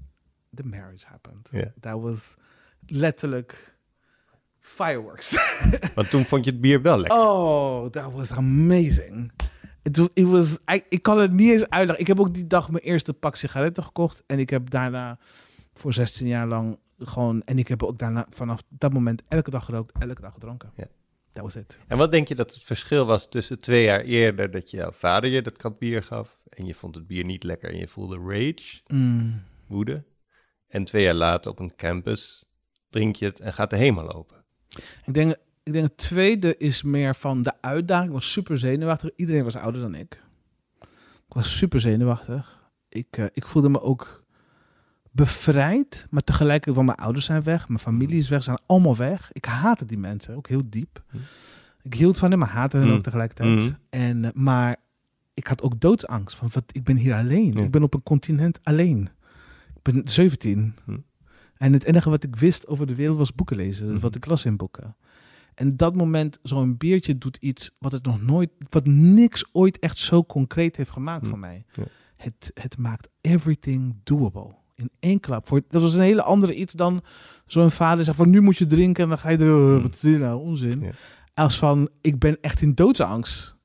[0.55, 1.49] the marriage happened.
[1.51, 1.73] Ja.
[1.81, 2.35] Dat was
[2.87, 3.77] letterlijk
[4.61, 5.31] fireworks.
[5.95, 7.19] Want toen vond je het bier wel lekker.
[7.19, 9.33] Oh, that was amazing.
[9.83, 10.57] It, wa- it was,
[10.89, 12.01] ik kan het niet eens uitleggen.
[12.01, 14.23] Ik heb ook die dag mijn eerste pak sigaretten gekocht.
[14.27, 15.19] En ik heb daarna
[15.75, 17.43] voor 16 jaar lang gewoon...
[17.43, 20.73] En ik heb ook daarna vanaf dat moment elke dag gerookt, elke dag gedronken.
[20.77, 20.87] Ja.
[21.33, 21.79] Dat was het.
[21.87, 25.31] En wat denk je dat het verschil was tussen twee jaar eerder dat jouw vader
[25.31, 28.19] je dat krat bier gaf en je vond het bier niet lekker en je voelde
[28.19, 29.43] rage, Mm.
[29.67, 30.05] woede,
[30.69, 32.45] en twee jaar later op een campus
[32.91, 34.45] drink je het en gaat de hemel lopen?
[35.05, 38.09] Ik denk, ik denk het tweede is meer van de uitdaging.
[38.09, 39.11] Ik was super zenuwachtig.
[39.17, 40.23] Iedereen was ouder dan ik.
[41.27, 42.71] Ik was super zenuwachtig.
[42.89, 44.24] Ik, uh, ik voelde me ook
[45.15, 49.33] bevrijd, maar tegelijkertijd van mijn ouders zijn weg, mijn familie is weg, zijn allemaal weg.
[49.33, 51.03] Ik haatte die mensen, ook heel diep.
[51.11, 51.17] Hm.
[51.83, 52.93] Ik hield van hen, maar haatte hen Hm.
[52.93, 53.75] ook tegelijkertijd.
[53.91, 54.77] En, uh, maar
[55.35, 57.53] ik had ook doodsangst, van wat, ik ben hier alleen.
[57.53, 57.63] Ja.
[57.63, 59.09] Ik ben op een continent alleen.
[59.75, 60.75] Ik ben 17.
[60.85, 60.97] Hm.
[61.57, 64.45] En het enige wat ik wist over de wereld was boeken lezen, wat ik las
[64.45, 64.97] in boeken.
[65.55, 69.99] En dat moment, zo'n biertje doet iets wat het nog nooit, wat niks ooit echt
[69.99, 71.65] zo concreet heeft gemaakt voor mij.
[71.73, 71.85] Ja.
[72.17, 74.55] Het, het maakt everything doable.
[74.75, 75.47] In één klap.
[75.47, 77.03] Voor, dat was een hele andere iets dan
[77.47, 79.77] zo'n vader zegt van nu moet je drinken en dan ga je er, Hm.
[79.77, 80.81] "Uh, wat is dit nou, onzin.
[80.81, 80.91] Ja.
[81.35, 83.57] Als van, ik ben echt in doodsangst.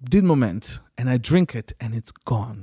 [0.00, 0.82] Op dit moment.
[0.94, 2.56] En I drink it and it's gone.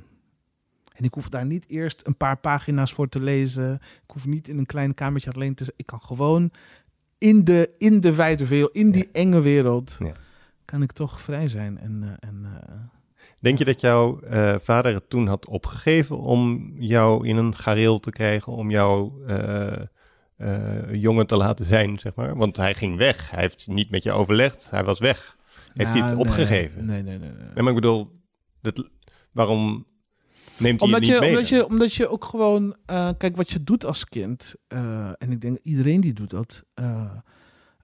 [0.94, 3.74] En ik hoef daar niet eerst een paar pagina's voor te lezen.
[3.74, 5.76] Ik hoef niet in een klein kamertje alleen te zijn.
[5.78, 6.52] Ik kan gewoon
[7.18, 10.14] in de, in de wijde wereld, in die enge wereld, Ja.
[10.66, 11.78] kan ik toch vrij zijn.
[11.78, 12.74] En, eh, en eh,
[13.44, 18.00] Denk je dat jouw eh, vader het toen had opgegeven om jou in een gareel
[18.00, 19.82] te krijgen, om jou eh,
[20.36, 22.38] eh, jongen te laten zijn, zeg maar?
[22.38, 25.38] Want hij ging weg, hij heeft niet met je overlegd, hij was weg.
[25.74, 26.28] Heeft hij nou, het nee.
[26.28, 26.86] opgegeven?
[26.86, 27.30] Nee, nee, nee.
[27.30, 27.48] nee.
[27.54, 28.12] Nee, maar ik bedoel,
[28.62, 28.90] dat,
[29.32, 29.86] waarom
[30.58, 31.30] neemt hij Omdat het niet je, mee?
[31.30, 32.76] omdat, je, omdat je ook gewoon,
[33.18, 34.56] kijk wat je doet als kind,
[35.18, 36.64] en ik denk iedereen die doet dat,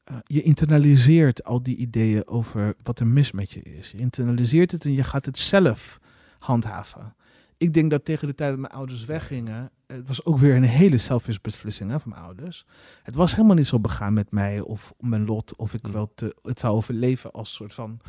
[0.09, 3.91] eh, je internaliseert al die ideeën over wat er mis met je is.
[3.91, 5.99] Je internaliseert het en je gaat het zelf
[6.39, 7.15] handhaven.
[7.57, 10.63] Ik denk dat tegen de tijd dat mijn ouders weggingen, het was ook weer een
[10.63, 12.65] hele selfish beslissing hè, van mijn ouders.
[13.03, 15.91] Het was helemaal niet zo begaan met mij of mijn lot, of ik Mm.
[15.91, 17.99] wel te, het zou overleven als soort van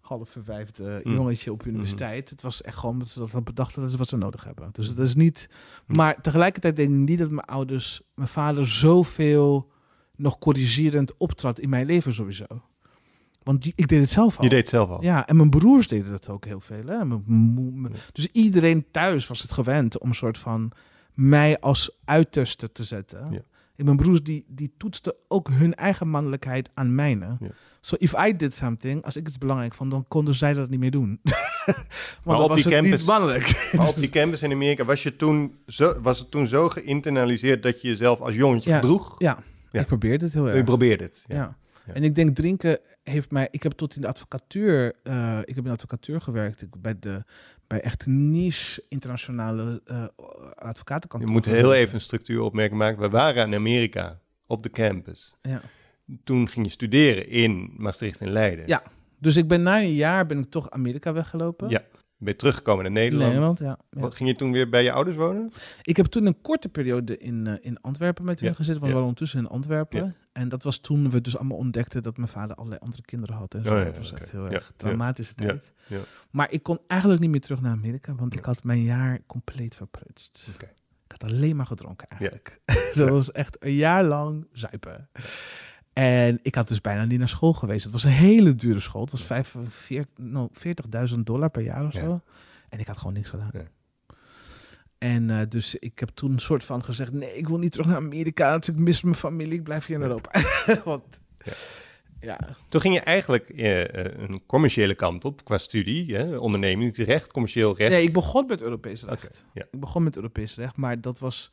[0.00, 1.12] half verwijfde Mm.
[1.14, 2.30] jongetje op universiteit.
[2.30, 4.68] Het was echt gewoon dat ze dat hadden bedacht dat is wat ze nodig hebben.
[4.72, 5.48] Dus dat is niet.
[5.86, 5.96] Mm.
[5.96, 9.70] Maar tegelijkertijd denk ik niet dat mijn ouders, mijn vader zoveel
[10.20, 12.46] nog corrigerend optrad in mijn leven sowieso.
[13.42, 14.44] Want die, ik deed het zelf al.
[14.44, 15.02] Je deed het zelf al.
[15.02, 16.86] Ja, en mijn broers deden dat ook heel veel.
[16.86, 16.98] Hè?
[18.12, 20.72] Dus iedereen thuis was het gewend om een soort van
[21.14, 23.32] mij als uiterste te zetten.
[23.32, 23.40] Ja.
[23.76, 27.36] En mijn broers die, die toetsten ook hun eigen mannelijkheid aan mijne.
[27.40, 27.48] Ja.
[27.80, 30.80] So if I did something, als ik iets belangrijk vond, dan konden zij dat niet
[30.80, 31.20] meer doen.
[31.24, 33.70] Want dan op was die het niet mannelijk.
[33.76, 37.62] Maar op die campus in Amerika was, je toen zo, was het toen zo geïnternaliseerd
[37.62, 38.78] dat je jezelf als jongetje Ja.
[38.78, 39.14] gedroeg?
[39.18, 39.80] Ja, Ja.
[39.80, 40.64] ik probeerde het heel Je erg.
[40.64, 41.24] probeerde het.
[41.28, 41.36] Ja.
[41.36, 41.56] Ja.
[41.86, 41.92] Ja.
[41.94, 43.48] En ik denk drinken heeft mij.
[43.50, 44.92] Ik heb tot in de advocatuur.
[45.02, 46.62] eh, ik heb in de advocatuur gewerkt.
[46.62, 47.24] Ik, bij, de,
[47.66, 51.30] bij echt niche internationale eh Je advocatenkantoor.
[51.30, 53.00] moet heel even een structuur opmerken maken.
[53.00, 55.34] We waren in Amerika op de campus.
[55.42, 55.60] Ja.
[56.24, 58.64] Toen ging je studeren in Maastricht en Leiden.
[58.66, 58.82] Ja.
[59.18, 61.68] Dus ik ben na een jaar ben ik toch Amerika weggelopen.
[61.68, 61.82] Ja.
[62.20, 63.28] Ben je teruggekomen naar Nederland?
[63.28, 63.78] Nederland, ja.
[63.90, 64.00] ja.
[64.00, 65.52] Wat, Ging je toen weer bij je ouders wonen?
[65.82, 68.80] Ik heb toen een korte periode in, eh, in Antwerpen met hun Ja, gezeten.
[68.80, 70.16] Want we waren ondertussen in Antwerpen.
[70.32, 73.54] En dat was toen we dus allemaal ontdekten dat mijn vader allerlei andere kinderen had.
[73.54, 73.76] En zo.
[73.76, 75.72] Oh dat was echt heel erg traumatische tijd.
[76.30, 79.74] Maar ik kon eigenlijk niet meer terug naar Amerika, want ik had mijn jaar compleet
[79.74, 80.46] verprutst.
[81.04, 82.60] Ik had alleen maar gedronken eigenlijk.
[82.94, 85.08] Dat was echt een jaar lang zuipen.
[85.92, 87.82] En ik had dus bijna niet naar school geweest.
[87.84, 89.02] Het was een hele dure school.
[89.02, 92.00] Het was veer- nou, 40.000 dollar per jaar of Ja.
[92.00, 92.20] zo.
[92.68, 93.50] En ik had gewoon niks gedaan.
[93.52, 93.64] Ja.
[94.98, 97.12] En eh, dus ik heb toen een soort van gezegd...
[97.12, 98.50] nee, ik wil niet terug naar Amerika.
[98.50, 99.58] want Ik mis mijn familie.
[99.58, 100.08] Ik blijf hier in Ja.
[100.08, 100.30] Europa.
[100.90, 101.04] Want,
[101.44, 101.52] Ja.
[102.20, 102.38] ja.
[102.68, 106.36] Toen ging je eigenlijk eh, eh, een commerciële kant op qua studie, hè?
[106.36, 107.90] ondernemingsrecht, commercieel recht.
[107.90, 109.44] Nee, ik begon met Europees recht.
[109.54, 109.62] Ja.
[109.70, 111.52] Ik begon met Europees recht, maar dat was...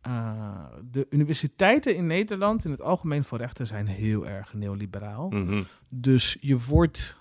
[0.00, 5.28] eh, de universiteiten in Nederland in het algemeen voor rechten zijn heel erg neoliberaal.
[5.28, 5.62] Mhm.
[5.88, 7.16] Dus je wordt,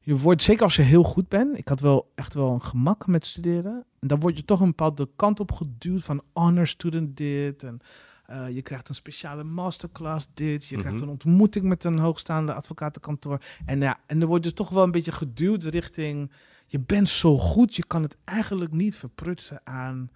[0.00, 3.06] je wordt, zeker als je heel goed bent, ik had wel echt wel een gemak
[3.06, 3.84] met studeren.
[4.00, 7.62] En dan word je toch een bepaalde kant op geduwd van honor student dit.
[7.62, 7.80] En
[8.26, 10.66] eh, je krijgt een speciale masterclass dit.
[10.66, 11.04] Je krijgt Mhm.
[11.04, 13.42] een ontmoeting met een hoogstaande advocatenkantoor.
[13.64, 16.32] En ja, en dan word je toch wel een beetje geduwd richting,
[16.66, 20.10] je bent zo goed, je kan het eigenlijk niet verprutsen aan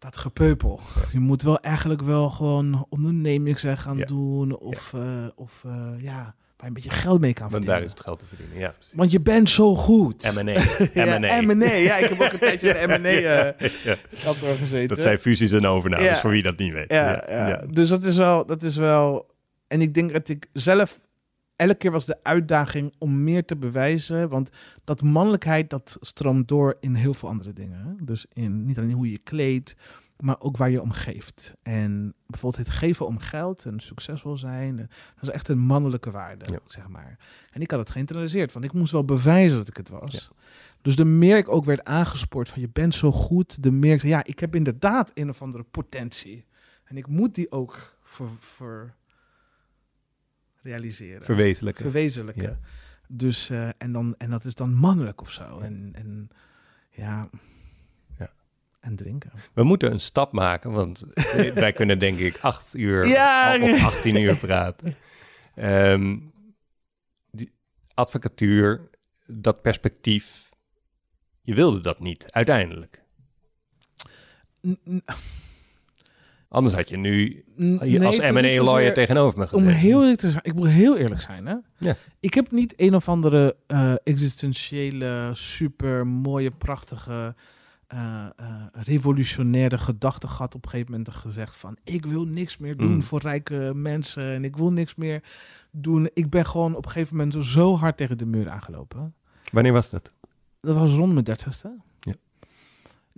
[0.00, 0.80] dat gepeupel.
[1.12, 4.06] Je moet wel eigenlijk wel gewoon ondernemingsrecht gaan Ja.
[4.06, 4.56] doen.
[4.58, 7.76] Of, eh, of eh, ja, waar een beetje geld mee kan Want verdienen.
[7.78, 8.70] daar is het geld te verdienen, ja.
[8.70, 8.94] precies.
[8.96, 10.22] Want je bent zo goed.
[10.42, 10.52] M&A.
[11.04, 11.72] Ja, M&A.
[11.74, 13.92] Ja, ik heb ook een tijdje in M&A eh,
[14.24, 14.88] kantoor gezeten.
[14.88, 16.90] Dat zijn fusies en overnames, voor wie dat niet weet.
[16.92, 17.62] ja, ja.
[17.70, 19.26] Dus dat is, wel, dat is wel...
[19.68, 20.98] En ik denk dat ik zelf...
[21.60, 24.28] Elke keer was de uitdaging om meer te bewijzen.
[24.28, 24.50] Want
[24.84, 27.78] dat mannelijkheid, dat stroomt door in heel veel andere dingen.
[27.86, 28.04] hè.
[28.04, 29.74] Dus in, niet alleen hoe je kleedt,
[30.16, 31.54] maar ook waar je om geeft.
[31.62, 34.78] En bijvoorbeeld het geven om geld en succesvol zijn.
[34.78, 34.84] eh,
[35.14, 36.58] Dat is echt een mannelijke waarde, Ja.
[36.66, 37.18] zeg maar.
[37.50, 40.30] En ik had het geïnternaliseerd, want ik moest wel bewijzen dat ik het was.
[40.82, 44.00] Dus de meer ik ook werd aangespoord van je bent zo goed, de meer ik
[44.00, 46.44] zei, ja, ik heb inderdaad een of andere potentie.
[46.84, 48.94] En ik moet die ook ver, ver-
[50.62, 51.24] realiseren.
[51.24, 51.82] Verwezenlijken.
[51.82, 52.42] verwezenlijken.
[52.42, 52.58] Ja.
[53.08, 55.58] Dus, eh, en, dan, en dat is dan mannelijk of zo.
[55.58, 56.28] En, en
[56.90, 57.30] ja.
[58.18, 58.30] Ja.
[58.80, 59.30] En drinken.
[59.52, 61.04] We moeten een stap maken, want
[61.54, 63.58] wij kunnen denk ik acht uur Ja.
[63.60, 64.94] of 18 uur praten.
[65.54, 66.18] Ehm,
[67.30, 67.52] die
[67.94, 68.90] advocatuur,
[69.26, 70.48] dat perspectief,
[71.42, 73.02] je wilde dat niet uiteindelijk.
[74.66, 75.02] N-
[76.52, 79.58] Anders had je nu nee, als het is M&A niet lawyer zozeer- tegenover me Om
[79.62, 79.76] gezeten.
[79.80, 81.46] heel eerlijk te zijn, ik moet heel eerlijk zijn.
[81.46, 81.54] Hè?
[81.78, 81.96] Ja.
[82.20, 87.34] Ik heb niet een of andere eh, existentiële, super mooie, prachtige,
[87.86, 90.54] eh, eh, revolutionaire gedachte gehad.
[90.54, 93.02] Op een gegeven moment gezegd van, ik wil niks meer doen Mm.
[93.02, 95.22] voor rijke mensen en ik wil niks meer
[95.70, 96.10] doen.
[96.14, 99.14] Ik ben gewoon op een gegeven moment zo hard tegen de muur aangelopen.
[99.52, 100.12] Wanneer was dat?
[100.60, 101.76] Dat was rond mijn dertigste.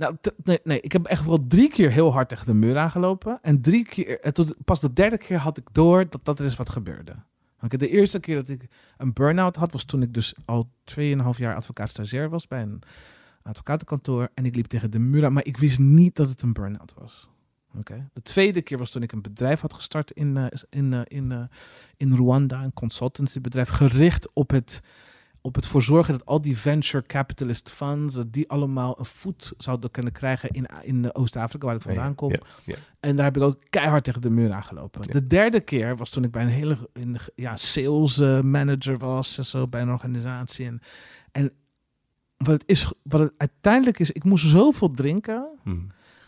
[0.02, 0.16] Nou,
[0.64, 3.38] nee, ik heb echt wel drie keer heel hard tegen de muur aangelopen.
[3.42, 4.32] En drie keer, en
[4.64, 7.14] pas de derde keer had ik door dat dat is wat gebeurde.
[7.68, 10.98] De eerste keer dat ik een burn-out had, was toen ik dus al 2,5
[11.36, 12.82] jaar advocaat stagiair was bij een
[13.42, 14.28] advocatenkantoor.
[14.34, 16.94] En ik liep tegen de muur aan, maar ik wist niet dat het een burn-out
[16.94, 17.28] was.
[17.78, 18.08] Oké.
[18.12, 21.32] De tweede keer was toen ik een bedrijf had gestart in, eh, in, eh, in,
[21.32, 21.42] eh,
[21.96, 24.80] in Rwanda, een consultancybedrijf, gericht op het
[25.42, 29.52] op het voor zorgen dat al die venture capitalist funds, dat die allemaal een voet
[29.58, 32.30] zouden kunnen krijgen in, in Oost-Afrika, waar ik vandaan kom.
[32.30, 32.74] Ja, ja.
[33.00, 35.00] En daar heb ik ook keihard tegen de muur aangelopen.
[35.10, 39.38] De derde keer was toen ik bij een hele in, ja, sales eh, manager was,
[39.38, 40.66] en zo bij een organisatie.
[40.66, 40.80] En,
[41.32, 41.52] en
[42.36, 45.76] wat, het is, wat het uiteindelijk is, ik moest zoveel drinken Hm.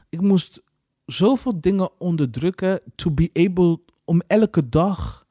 [0.09, 0.63] ik moest
[1.07, 5.24] zoveel dingen onderdrukken to be able om elke dag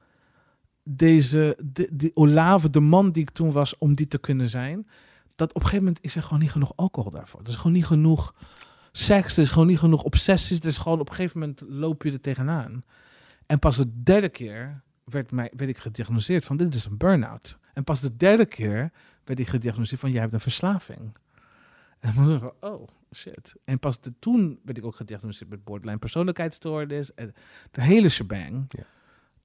[0.84, 4.88] deze de, die Olave, de man die ik toen was, om die te kunnen zijn.
[5.36, 7.42] Dat op een gegeven moment is er gewoon niet genoeg alcohol daarvoor.
[7.42, 8.34] Er is gewoon niet genoeg
[8.92, 10.60] seks, er is gewoon niet genoeg obsessies.
[10.60, 12.84] Er is gewoon op een gegeven moment loop je er tegenaan.
[13.46, 17.58] En pas de derde keer werd, mij, werd ik gediagnoseerd van dit is een burn-out.
[17.74, 18.92] En pas de derde keer
[19.24, 21.18] werd ik gediagnoseerd van jij hebt een verslaving.
[22.00, 23.56] En dan ik, oh shit.
[23.64, 27.14] En pas de, toen werd ik ook gediagnoseerd met borderline persoonlijkheidsstoornis.
[27.14, 27.34] En
[27.72, 28.66] de hele shebang.
[28.70, 28.84] Ja.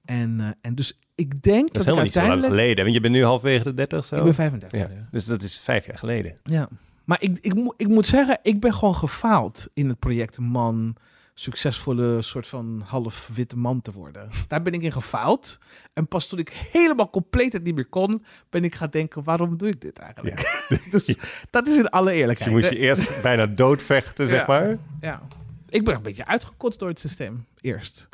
[0.05, 2.83] En, eh, en dus ik denk Dat is dat, helemaal ik niet zo lang geleden,
[2.83, 4.15] want je bent nu halverwege de 30 zo.
[4.15, 4.87] Ik ben 35 ja.
[4.87, 5.05] nu.
[5.11, 6.37] Dus dat is vijf jaar geleden.
[6.43, 6.69] Ja.
[7.03, 10.95] Maar ik, ik, moet- ik moet zeggen, ik ben gewoon gefaald in het project man,
[11.33, 14.29] succesvolle soort van half witte man te worden.
[14.47, 15.57] Daar ben ik in gefaald.
[15.93, 19.57] En pas toen ik helemaal compleet het niet meer kon, ben ik gaan denken, waarom
[19.57, 20.61] doe ik dit eigenlijk?
[20.91, 21.17] dus
[21.49, 22.49] dat is in alle Dus eerlijkheid.
[22.49, 22.75] je moest hè?
[22.75, 24.45] je eerst bijna doodvechten, zeg Ja.
[24.47, 24.77] maar.
[25.01, 25.21] Ja.
[25.69, 28.09] Ik ben een beetje uitgekotst door het systeem, eerst.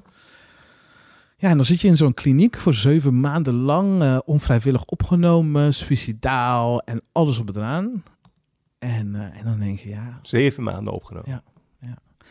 [1.38, 5.74] Ja, en dan zit je in zo'n kliniek voor zeven maanden lang, eh, onvrijwillig opgenomen,
[5.74, 8.04] suicidaal en alles op het eraan.
[8.80, 11.30] En, eh, en dan denk je, ja, Zeven maanden opgenomen.
[11.30, 11.44] Ja.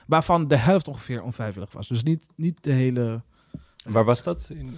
[0.07, 1.89] waarvan de helft ongeveer onvrijwillig was.
[1.89, 3.23] Dus niet, niet de hele...
[3.85, 4.51] Waar was dat?
[4.55, 4.77] In,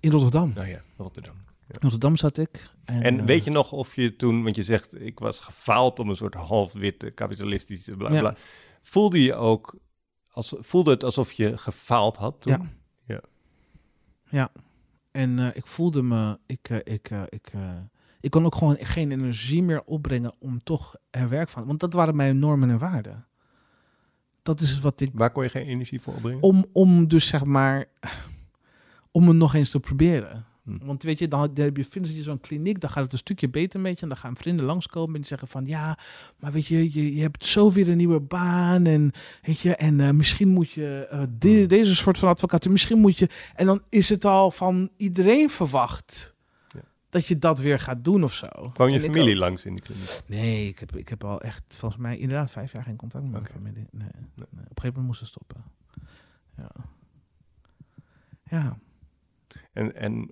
[0.00, 0.52] In Rotterdam.
[0.54, 1.34] nou ja, Rotterdam.
[1.68, 2.70] In Rotterdam zat ik.
[2.84, 5.98] En, En eh, weet je nog of je toen, want je zegt ik was gefaald
[5.98, 8.20] om een soort half-witte kapitalistische bla Ja.
[8.20, 8.34] bla.
[8.82, 9.78] Voelde je ook,
[10.30, 12.52] als, voelde het alsof je gefaald had toen?
[12.52, 12.60] Ja.
[14.28, 14.50] Ja.
[15.10, 16.38] En eh, ik voelde me...
[16.46, 17.52] Ik, eh, ik, eh, ik,
[18.20, 21.66] ik kon ook gewoon geen energie meer opbrengen om toch er werk van...
[21.66, 23.26] Want dat waren mijn normen en waarden.
[24.42, 25.10] Dat is wat ik...
[25.14, 26.42] Waar kon je geen energie voor opbrengen?
[26.42, 27.86] Om, om dus zeg maar...
[29.10, 30.46] Om het nog eens te proberen.
[30.68, 30.86] Hm.
[30.86, 33.18] Want weet je, dan, dan heb je, vind je zo'n kliniek, dan gaat het een
[33.18, 34.02] stukje beter met je.
[34.02, 35.66] En dan gaan vrienden langskomen en die zeggen van...
[35.66, 35.98] Ja,
[36.38, 38.86] maar weet je, je, je hebt zo weer een nieuwe baan.
[38.86, 39.12] En,
[39.42, 41.66] weet je, en eh, misschien moet je eh, de- Hmm.
[41.68, 42.68] deze soort van advocaat...
[42.68, 43.28] Misschien moet je...
[43.54, 46.36] En dan is het al van iedereen verwacht...
[47.10, 48.48] Dat je dat weer gaat doen of zo.
[48.72, 50.20] Kwam je En familie langs in die kliniek?
[50.26, 53.32] Nee, ik heb, ik heb al echt volgens mij inderdaad vijf jaar geen contact met
[53.32, 53.86] mijn familie.
[53.90, 54.22] Nee, nee.
[54.34, 54.44] Nee.
[54.46, 55.64] Op een gegeven moment moesten stoppen.
[56.56, 56.70] Ja.
[58.50, 58.78] Ja.
[59.72, 60.30] En, en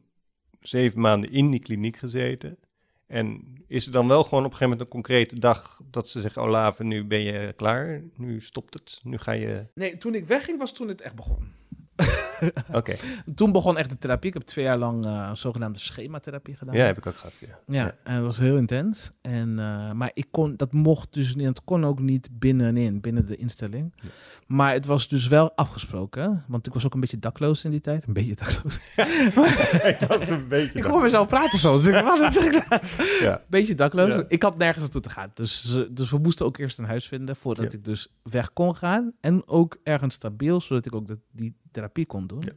[0.69, 2.59] zeven maanden in die kliniek gezeten.
[3.07, 6.21] En is er dan wel gewoon op een gegeven moment een concrete dag dat ze
[6.21, 9.67] zeggen, Olave, nu ben je klaar, nu stopt het, nu ga je...
[9.75, 11.53] Nee, toen ik wegging was toen het echt begon.
[12.73, 12.97] Oké,
[13.35, 14.29] Toen begon echt de therapie.
[14.29, 16.75] Ik heb twee jaar lang eh, zogenaamde schematherapie gedaan.
[16.75, 17.59] ja, heb ik ook gehad, ja.
[17.67, 19.11] Ja, en dat was heel intens.
[19.21, 23.27] En, eh, maar ik kon, dat mocht dus niet, het kon ook niet binnenin, binnen
[23.27, 23.93] de instelling.
[23.97, 24.09] Ja.
[24.47, 27.81] Maar het was dus wel afgesproken, want ik was ook een beetje dakloos in die
[27.81, 28.07] tijd.
[28.07, 28.77] Een beetje dakloos.
[29.91, 30.79] ik dacht een beetje...
[30.79, 31.77] ik hoor mezelf praten zo.
[31.77, 32.83] Dus ik, wat, wat zeg ik nou?
[33.21, 33.43] Ja.
[33.47, 34.23] Beetje dakloos.
[34.29, 35.31] Ik had nergens naartoe te gaan.
[35.35, 39.13] Dus, dus we moesten ook eerst een huis vinden voordat ik dus weg kon gaan.
[39.21, 42.43] En ook ergens stabiel, zodat ik ook die therapie kon doen.
[42.45, 42.53] Ja.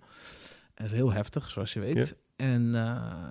[0.73, 1.95] Dat is heel heftig, zoals je weet.
[2.07, 2.45] Ja.
[2.45, 3.29] En eh,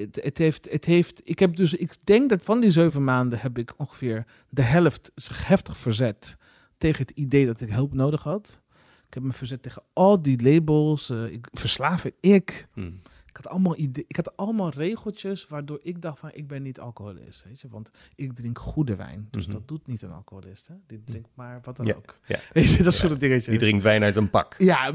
[0.00, 3.38] het, het, heeft, het heeft, ik heb dus, ik denk dat van die zeven maanden
[3.38, 6.36] heb ik ongeveer de helft zich heftig verzet
[6.78, 8.60] tegen het idee dat ik hulp nodig had.
[9.06, 11.10] Ik heb me verzet tegen al die labels.
[11.10, 12.66] eh, ik, verslaven ik.
[12.72, 13.02] Hmm.
[13.30, 16.80] Ik had allemaal ide- ik had allemaal regeltjes waardoor ik dacht van ik ben niet
[16.80, 19.54] alcoholist, weet je, want ik drink goede wijn, dus Mhm.
[19.56, 20.74] dat doet niet een alcoholist, hè?
[20.86, 22.18] Die drinkt maar wat dan Ja, ook.
[22.26, 22.38] ja.
[22.52, 23.06] Weet je, dat Ja.
[23.08, 23.46] soort dingetjes.
[23.46, 24.54] Die drinkt wijn uit een pak.
[24.58, 24.90] Ja,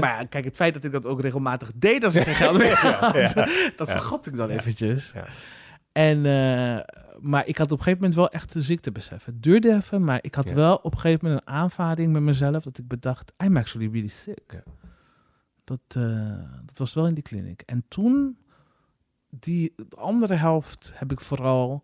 [0.00, 2.76] maar, kijk, het feit dat ik dat ook regelmatig deed als ik geen geld meer
[3.00, 3.12] had,
[3.76, 5.12] dat vergat ik dan eventjes.
[5.14, 5.24] Ja.
[5.92, 6.78] En, eh,
[7.20, 9.32] maar ik had op een gegeven moment wel echt de ziekte beseffen.
[9.32, 12.62] Het duurde even, maar ik had wel op een gegeven moment een aanvaring met mezelf
[12.62, 14.62] dat ik bedacht, I'm actually really sick.
[15.70, 17.62] Dat, eh, dat was wel in die kliniek.
[17.62, 18.38] En toen,
[19.28, 21.82] die de andere helft heb ik vooral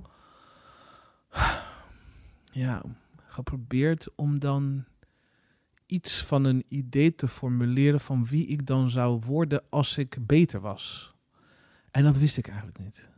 [2.52, 2.82] ja,
[3.16, 4.84] geprobeerd om dan
[5.86, 10.60] iets van een idee te formuleren van wie ik dan zou worden als ik beter
[10.60, 11.14] was.
[11.90, 13.08] En dat wist ik eigenlijk niet.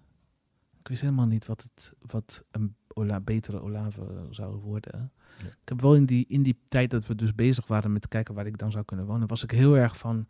[0.81, 5.13] Ik wist helemaal niet wat, het, wat een Ola, betere Olave zou worden.
[5.39, 5.47] Ja.
[5.47, 8.35] Ik heb wel in die, in die tijd dat we dus bezig waren met kijken
[8.35, 10.27] waar ik dan zou kunnen wonen, was ik heel erg van,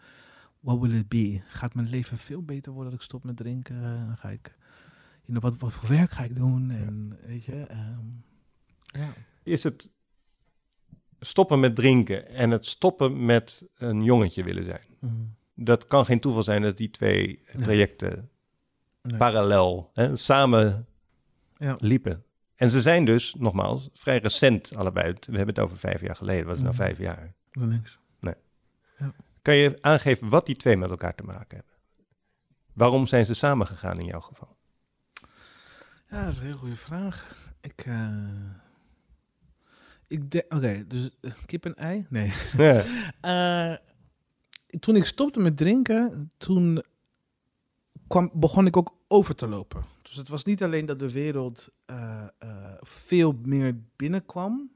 [0.60, 1.40] what will it be?
[1.48, 3.82] Gaat mijn leven veel beter worden als ik stop met drinken?
[4.06, 4.56] Dan ga ik,
[5.24, 6.70] you know, wat, wat voor werk ga ik doen?
[6.70, 8.04] En weet je, ehm,
[8.84, 9.12] ja.
[9.42, 9.90] Is het
[11.20, 14.86] stoppen met drinken en het stoppen met een jongetje willen zijn?
[15.00, 15.14] Mhm.
[15.54, 18.30] Dat kan geen toeval zijn dat die twee trajecten
[19.02, 19.18] Nee.
[19.18, 20.86] parallel hè, samen
[21.56, 21.76] Ja.
[21.80, 22.22] liepen.
[22.54, 25.12] En ze zijn dus, nogmaals, vrij recent allebei.
[25.12, 26.46] We hebben het over vijf jaar geleden.
[26.46, 26.82] Wat is nou Mhm.
[26.82, 27.34] vijf jaar?
[27.52, 27.98] Niks.
[29.42, 31.74] Kan je aangeven wat die twee met elkaar te maken hebben?
[32.72, 34.56] Waarom zijn ze samengegaan in jouw geval?
[36.10, 37.34] Ja, dat is een hele goede vraag.
[37.60, 38.18] Ik, eh
[40.06, 42.06] ik denk, oké, dus eh, kip en ei?
[42.08, 42.32] Nee.
[42.56, 42.82] Ja.
[43.20, 43.74] Eh,
[44.80, 46.82] toen ik stopte met drinken, toen
[48.06, 49.84] kwam, begon ik ook over te lopen.
[50.02, 51.68] Dus het was niet alleen dat de wereld
[52.80, 54.70] veel meer binnenkwam,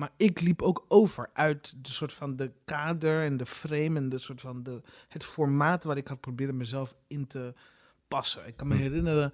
[0.00, 4.08] maar ik liep ook over uit de soort van de kader en de frame en
[4.08, 7.54] de soort van de, het formaat waar ik had proberen mezelf in te
[8.08, 8.46] passen.
[8.46, 8.80] Ik kan me Hm.
[8.80, 9.32] herinneren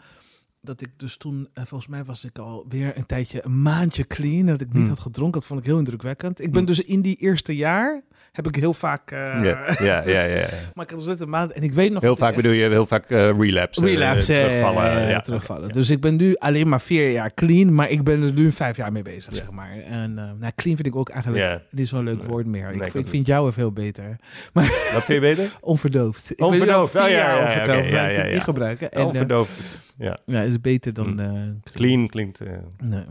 [0.61, 4.07] dat ik dus toen, eh, volgens mij was ik al weer een tijdje, een maandje
[4.07, 4.89] clean, dat ik niet Hm.
[4.89, 5.39] had gedronken.
[5.39, 6.41] Dat vond ik heel indrukwekkend.
[6.41, 6.67] Ik ben Hm.
[6.67, 8.03] dus in die eerste jaar,
[8.37, 11.53] heb ik heel vaak, eh, Ja, ja, ja, ja, maar ik had net een maand,
[11.53, 12.03] en ik weet nog...
[12.03, 13.80] Heel vaak bedoel je heel vaak eh, relapse.
[13.80, 15.09] eh, Relapse, terugvallen.
[15.09, 15.20] ja.
[15.20, 15.68] terugvallen.
[15.68, 18.76] Dus ik ben nu alleen maar vier jaar clean, maar ik ben er nu vijf
[18.76, 19.70] jaar mee bezig, zeg maar.
[19.78, 22.70] En nou, clean vind ik ook eigenlijk niet zo'n leuk woord meer.
[22.70, 24.16] Ik, ik vind jou veel beter.
[24.53, 24.64] Wat
[25.05, 25.57] vind je beter?
[25.61, 26.30] Onverdoofd.
[26.30, 26.93] Ik Onverdoofd.
[26.93, 28.41] vier Oh, ja, ja, ja, onverdoofd, maar ja, ik ja, het ja.
[28.41, 28.91] gebruiken.
[28.93, 29.84] En, Onverdoofd.
[29.99, 30.18] Ja.
[30.26, 32.41] ja, is beter dan eh, Clean klinkt...
[32.84, 33.05] Nee.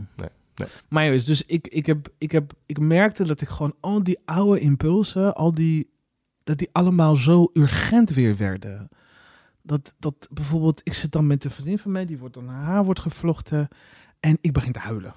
[0.56, 0.68] Nee.
[0.90, 4.20] Maar jongens, dus ik, ik, heb, ik, heb, ik merkte dat ik gewoon al die
[4.26, 5.90] oude impulsen, al die,
[6.44, 8.90] dat die allemaal zo urgent weer werden.
[9.62, 12.64] Dat, dat bijvoorbeeld, ik zit dan met een vriendin van mij, die wordt dan haar
[12.64, 13.68] haar wordt gevlochten
[14.20, 15.14] en ik begin te huilen.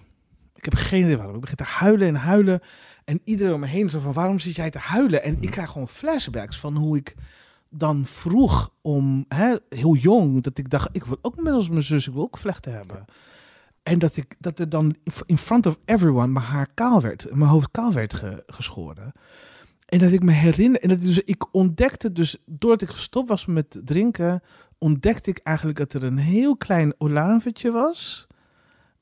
[0.54, 1.34] Ik heb geen idee waarom.
[1.34, 2.60] Ik begin te huilen en huilen.
[3.04, 5.22] En iedereen om me heen zo van, waarom zit jij te huilen?
[5.22, 7.14] En ik krijg gewoon flashbacks van hoe ik
[7.70, 11.82] dan vroeg om, hè, heel jong, dat ik dacht, ik wil ook net als mijn
[11.82, 13.04] zus, ik wil ook vlechten hebben.
[13.88, 17.50] En dat, ik, dat er dan in front of everyone mijn haar kaal werd, mijn
[17.50, 19.12] hoofd kaal werd ge- geschoren.
[19.86, 23.46] En dat ik me herinner, en dat dus ik ontdekte dus, doordat ik gestopt was
[23.46, 24.42] met drinken,
[24.78, 28.26] ontdekte ik eigenlijk dat er een heel klein olavetje was.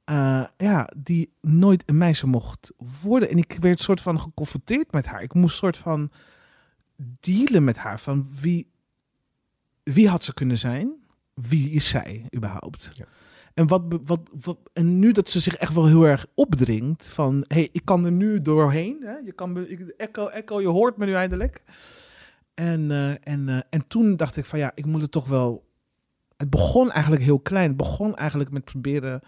[0.05, 2.72] eh, ja, die nooit een meisje mocht
[3.03, 3.30] worden.
[3.30, 5.22] En ik werd soort van geconfronteerd met haar.
[5.22, 6.11] Ik moest soort van
[7.20, 8.01] dealen met haar.
[8.01, 8.70] Van wie,
[9.82, 10.93] wie had ze kunnen zijn?
[11.34, 12.91] Wie is zij überhaupt?
[12.95, 13.05] Ja.
[13.57, 17.68] En, wat, wat, en nu dat ze zich echt wel heel erg opdringt van, hey,
[17.72, 19.02] ik kan er nu doorheen.
[19.02, 19.16] Hè?
[19.24, 21.62] Je kan ik, echo, echo, je hoort me nu eindelijk.
[22.54, 25.64] En, eh, en, eh, en toen dacht ik van, ja, ik moet het toch wel...
[26.36, 27.68] Het begon eigenlijk heel klein.
[27.68, 29.20] Het begon eigenlijk met proberen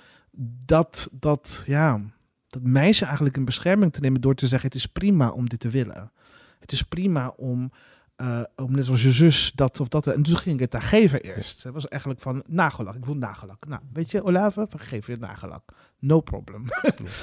[0.65, 2.01] dat, dat, ja,
[2.49, 5.61] dat meisje eigenlijk in bescherming te nemen door te zeggen, het is prima om dit
[5.61, 6.13] te willen.
[6.59, 7.73] Het is prima om,
[8.19, 10.07] eh, om net als je zus dat of dat.
[10.07, 11.63] En toen ging ik het haar geven eerst.
[11.63, 12.95] Het was eigenlijk van nagellak.
[12.95, 13.67] Ik wil nagellak.
[13.67, 15.63] Nou, weet je, Olave, vergeef je nagellak.
[15.99, 16.65] No problem.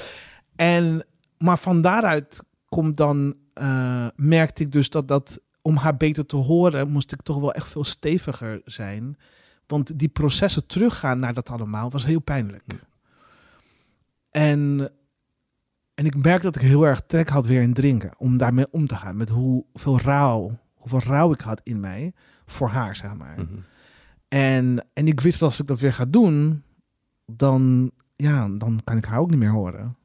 [0.56, 1.06] en,
[1.38, 6.36] maar van daaruit komt dan, eh, merkte ik dus dat dat, om haar beter te
[6.36, 9.16] horen, moest ik toch wel echt veel steviger zijn.
[9.66, 12.62] Want die processen teruggaan naar dat allemaal was heel pijnlijk.
[12.66, 12.76] Ja.
[14.30, 14.90] En,
[15.94, 18.10] en ik merk dat ik heel erg trek had weer in drinken.
[18.18, 19.16] Om daarmee om te gaan.
[19.16, 20.58] Met hoeveel rouw,
[20.90, 22.12] hoeveel rouw ik had in mij
[22.46, 23.34] voor haar, zeg maar.
[23.40, 23.58] mhm.
[24.28, 26.62] En, en ik wist dat als ik dat weer ga doen,
[27.26, 29.96] dan, ja, dan kan ik haar ook niet meer horen.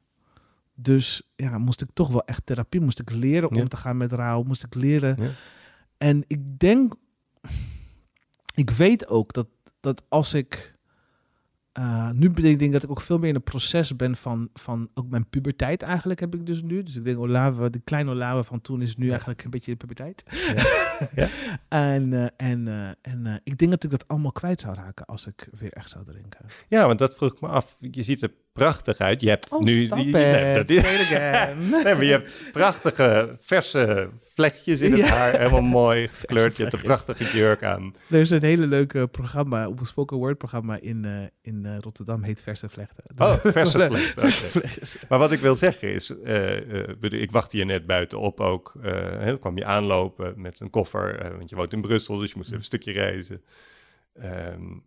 [0.74, 3.60] Dus ja, moest ik toch wel echt therapie, moest ik leren Ja.
[3.62, 5.22] om te gaan met rouw, moest ik leren.
[5.22, 5.30] Ja.
[5.98, 6.94] En ik denk,
[8.54, 9.46] ik weet ook dat,
[9.80, 10.71] dat als ik
[11.78, 14.90] Uh, nu denk ik dat ik ook veel meer in een proces ben van, van
[14.94, 16.82] ook mijn puberteit eigenlijk heb ik dus nu.
[16.82, 19.76] Dus ik denk Olave, de kleine Olave van toen is nu eigenlijk een beetje de
[19.76, 20.22] puberteit.
[20.54, 20.62] Ja.
[21.22, 21.28] ja.
[21.94, 25.26] en uh, en, uh, en ik denk dat ik dat allemaal kwijt zou raken als
[25.26, 26.46] ik weer echt zou drinken.
[26.68, 27.76] Ja, want dat vroeg ik me af.
[27.80, 29.20] Je ziet er prachtig uit.
[29.20, 29.86] Je hebt oh, nu...
[29.86, 29.98] Dat
[30.68, 30.82] is,
[31.84, 35.38] nee, maar je hebt prachtige, verse vlekjes in het haar.
[35.38, 36.56] Helemaal mooi gekleurd.
[36.56, 37.94] Je hebt een prachtige jurk aan.
[38.10, 42.22] Er is een hele leuke programma, een spoken word programma in, uh, in uh, Rotterdam,
[42.22, 43.04] heet Verse Vlechten.
[43.14, 43.88] Dus oh, Verse
[44.46, 45.00] Vlechten.
[45.08, 48.72] Maar wat ik wil zeggen is, uh, ik wacht hier net buitenop ook.
[49.24, 52.48] dan kwam je aanlopen met een koffer, want je woont in Brussel, dus je moest
[52.48, 53.42] even een stukje reizen.
[54.22, 54.84] Um,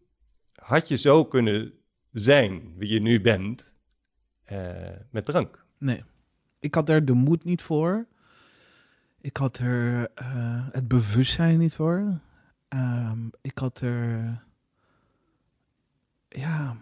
[0.55, 1.74] had je zo kunnen
[2.22, 3.76] zijn wie je nu bent
[5.11, 5.66] met drank?
[5.78, 6.03] Nee.
[6.59, 8.07] Ik had er de moed niet voor.
[9.22, 12.20] Ik had er uh, het bewustzijn niet voor.
[12.70, 14.43] Um, ik had er.
[16.30, 16.76] Ja.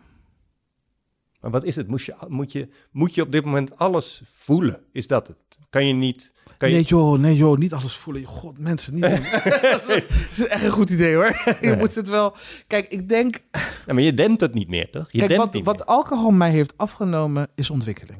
[1.39, 1.87] Maar wat is het?
[1.87, 4.83] Moet je, moet, je, moet je op dit moment alles voelen?
[4.91, 5.57] Is dat het?
[5.69, 6.33] Kan je niet.
[6.63, 6.77] Kan je...
[6.77, 8.23] Nee, joh, nee, joh, niet alles voelen.
[8.23, 9.01] God, mensen, niet.
[9.71, 11.43] dat is echt een goed idee hoor.
[11.61, 12.35] je moet het wel.
[12.67, 13.39] Kijk, ik denk.
[13.85, 15.11] Ja, maar je denkt het niet meer, toch?
[15.11, 18.19] Je Kijk, wat, wat alcohol mij heeft afgenomen is ontwikkeling.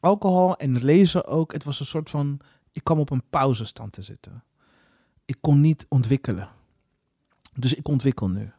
[0.00, 1.52] Alcohol en lezen ook.
[1.52, 2.40] Het was een soort van
[2.72, 4.44] ik kwam op een pauzestand te zitten.
[5.24, 6.48] Ik kon niet ontwikkelen.
[7.54, 8.50] Dus ik ontwikkel nu.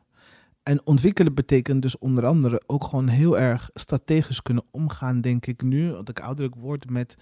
[0.63, 5.61] En ontwikkelen betekent dus onder andere ook gewoon heel erg strategisch kunnen omgaan, denk ik
[5.61, 7.15] nu, dat ik ouderlijk word, met,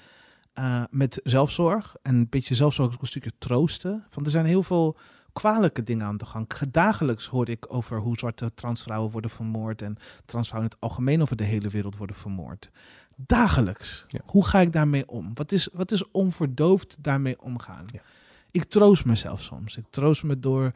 [0.60, 1.96] uh, met zelfzorg.
[2.02, 4.06] En een beetje zelfzorg ook een stukje troosten.
[4.14, 4.98] Want er zijn heel veel
[5.34, 6.48] kwalijke dingen aan de gang.
[6.72, 11.36] Dagelijks hoor ik over hoe zwarte transvrouwen worden vermoord en transvrouwen in het algemeen over
[11.36, 12.72] de hele wereld worden vermoord.
[13.16, 14.06] Dagelijks.
[14.26, 15.32] Hoe ga ik daarmee om?
[15.34, 17.86] Wat is, wat is onverdoofd daarmee omgaan?
[17.92, 18.02] Ja.
[18.52, 19.78] Ik troost mezelf soms.
[19.78, 20.72] Ik troost me door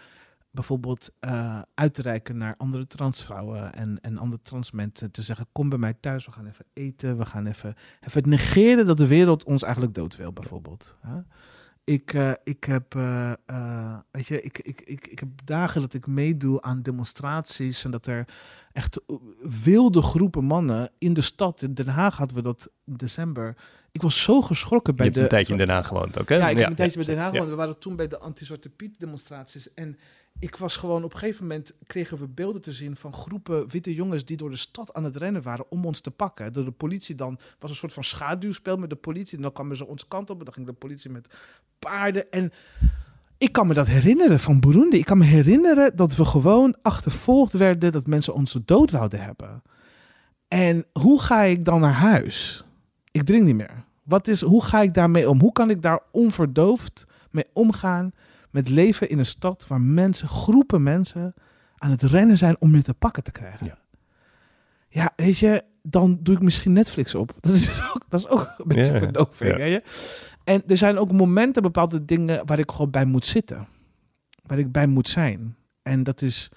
[0.52, 5.12] bijvoorbeeld uh, uit te reiken naar andere transvrouwen en, en andere transmensen.
[5.12, 7.18] Te zeggen, kom bij mij thuis, we gaan even eten.
[7.18, 7.76] We gaan even,
[8.08, 10.98] even negeren dat de wereld ons eigenlijk dood wil, bijvoorbeeld.
[11.84, 15.94] Ik, uh, ik, heb, uh, uh, weet je, ik, ik, ik, ik heb dagen dat
[15.94, 18.28] ik meedoe aan demonstraties en dat er
[18.72, 19.02] echt
[19.64, 23.56] wilde groepen mannen in de stad, in Den Haag hadden we dat in december.
[23.92, 25.22] Ik was zo geschrokken bij je de...
[25.22, 26.36] een tijdje in Den Haag gewoond ook, hè?
[26.36, 27.50] Ja, ik heb een tijdje bij Den Haag gewoond.
[27.50, 29.98] We waren toen bij de Anti-Zwarte Piet demonstraties en
[30.40, 33.94] ik was gewoon op een gegeven moment kregen we beelden te zien van groepen witte
[33.94, 36.54] jongens die door de stad aan het rennen waren om ons te pakken.
[36.54, 39.38] Door de politie dan was een soort van schaduwspel met de politie.
[39.38, 41.28] En dan kwamen ze onze kant op en dan ging de politie met
[41.80, 42.32] paarden.
[42.32, 42.52] En
[43.38, 44.98] ik kan me dat herinneren van Burundi.
[44.98, 49.62] Ik kan me herinneren dat we gewoon achtervolgd werden, dat mensen ons dood wouden hebben.
[50.48, 52.64] En hoe ga ik dan naar huis?
[53.12, 53.84] Ik drink niet meer.
[54.04, 55.40] Wat is, hoe ga ik daarmee om?
[55.40, 58.12] Hoe kan ik daar onverdoofd mee omgaan?
[58.52, 61.34] Met leven in een stad waar mensen, groepen mensen,
[61.78, 63.66] aan het rennen zijn om je te pakken te krijgen.
[63.66, 63.78] Ja,
[64.90, 67.34] ja weet je, dan doe ik misschien Netflix op.
[67.42, 69.58] Dat is ook, dat is ook een beetje ja, verdoving.
[69.58, 69.66] Ja.
[69.66, 69.84] Je?
[70.44, 73.68] En er zijn ook momenten, bepaalde dingen waar ik gewoon bij moet zitten.
[74.46, 75.56] Waar ik bij moet zijn.
[75.82, 76.52] En dat is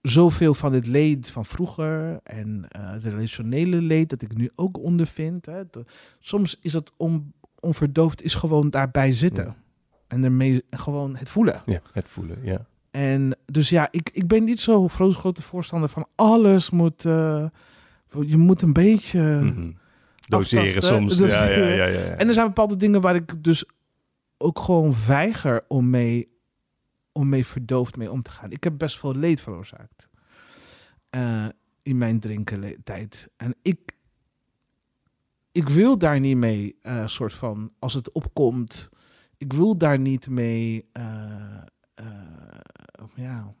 [0.00, 5.46] zoveel van het leed van vroeger en uh, relationele leed dat ik nu ook ondervind.
[5.46, 5.62] Hè.
[6.20, 9.54] soms is het on, onverdoofd, is gewoon daarbij zitten.
[10.14, 11.62] En ermee gewoon het voelen.
[11.66, 12.66] Ja, het voelen, ja.
[12.90, 17.04] En dus ja, ik, ik ben niet zo groot, grote voorstander van alles moet...
[17.04, 17.46] Uh,
[18.26, 19.20] je moet een beetje...
[19.20, 19.76] Mm
[20.28, 23.64] Doseren soms, ja, ja, ja, ja, En er zijn bepaalde dingen waar ik dus
[24.38, 26.28] ook gewoon weiger om mee,
[27.12, 28.50] om mee verdoofd mee om te gaan.
[28.50, 30.08] Ik heb best veel leed veroorzaakt.
[31.10, 31.46] Uh,
[31.82, 33.30] in mijn drinken tijd.
[33.36, 33.78] En ik,
[35.52, 38.90] ik wil daar niet mee, uh, soort van, als het opkomt
[39.44, 40.88] ik wil daar niet mee.
[40.98, 41.62] Uh,
[43.14, 43.54] ja.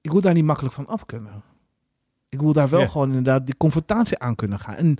[0.00, 1.42] Ik wil daar niet makkelijk van af kunnen.
[2.28, 4.74] Ik wil daar wel gewoon inderdaad die confrontatie aan kunnen gaan.
[4.74, 4.98] En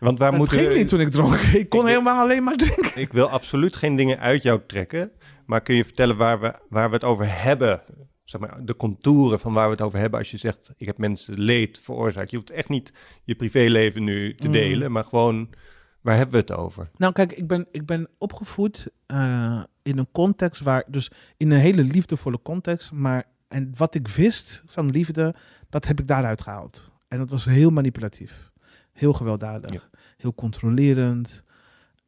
[0.00, 1.34] want waar moet ging niet toen ik dronk.
[1.62, 3.00] Ik kon helemaal alleen maar drinken.
[3.00, 5.12] Ik wil absoluut geen dingen uit jou trekken.
[5.46, 7.82] Maar kun je vertellen waar we, waar we het over hebben?
[8.24, 10.72] Zeg maar, de contouren van waar we het over hebben als je zegt...
[10.76, 12.30] ik heb mensen leed veroorzaakt.
[12.30, 12.92] Je hoeft echt niet
[13.24, 14.52] je privéleven nu te mm.
[14.52, 15.48] delen, maar gewoon
[16.06, 16.90] Waar hebben we het over?
[16.96, 21.58] Nou, kijk, ik ben, ik ben opgevoed uh, in een context waar, dus in een
[21.58, 25.34] hele liefdevolle context, maar en wat ik wist van liefde,
[25.68, 26.92] dat heb ik daaruit gehaald.
[27.08, 28.52] En dat was heel manipulatief,
[28.92, 31.42] heel gewelddadig, heel controlerend.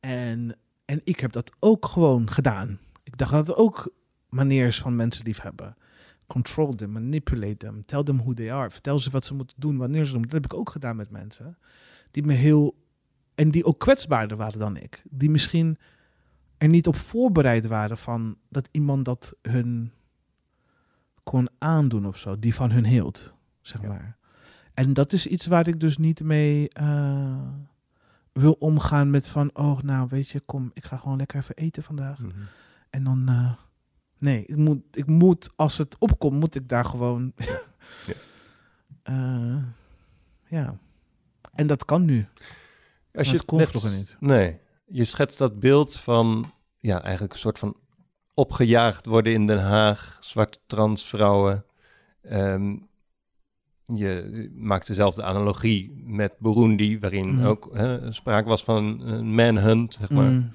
[0.01, 2.78] En, en ik heb dat ook gewoon gedaan.
[3.03, 3.92] Ik dacht dat het ook
[4.28, 5.76] maniers van mensen lief hebben.
[6.26, 8.70] Control them, manipulate them, tell them who they are.
[8.70, 10.22] Vertel ze wat ze moeten doen, wanneer ze doen.
[10.22, 11.59] Dat heb ik ook gedaan met mensen
[12.11, 12.74] die me heel
[13.39, 15.03] en die ook kwetsbaarder waren dan ik.
[15.11, 15.78] Die misschien
[16.57, 19.93] er niet op voorbereid waren van dat iemand dat hun
[21.22, 22.39] kon aandoen of zo.
[22.39, 24.16] Die van hun hield, zeg maar.
[24.74, 27.49] En dat is iets waar ik dus niet mee eh,
[28.32, 31.82] wil omgaan met van, oh nou weet je, kom, ik ga gewoon lekker even eten
[31.82, 32.18] vandaag.
[32.18, 32.30] Mhm.
[32.91, 33.53] En dan, eh,
[34.18, 37.32] nee, ik moet, ik moet, als het opkomt, moet ik daar gewoon,
[39.03, 39.57] Eh,
[40.49, 40.78] ja.
[41.53, 42.26] En dat kan nu.
[43.12, 44.16] Als Maar het kon net- vroeger niet.
[44.20, 47.76] Nee, je schetst dat beeld van, ja, eigenlijk een soort van
[48.34, 51.64] opgejaagd worden in Den Haag, zwarte transvrouwen.
[52.22, 52.76] Ehm,
[53.84, 57.46] je maakt dezelfde analogie met Burundi, waarin Mhm.
[57.46, 60.30] ook hè, sprake was van een manhunt, zeg maar.
[60.30, 60.52] Mm.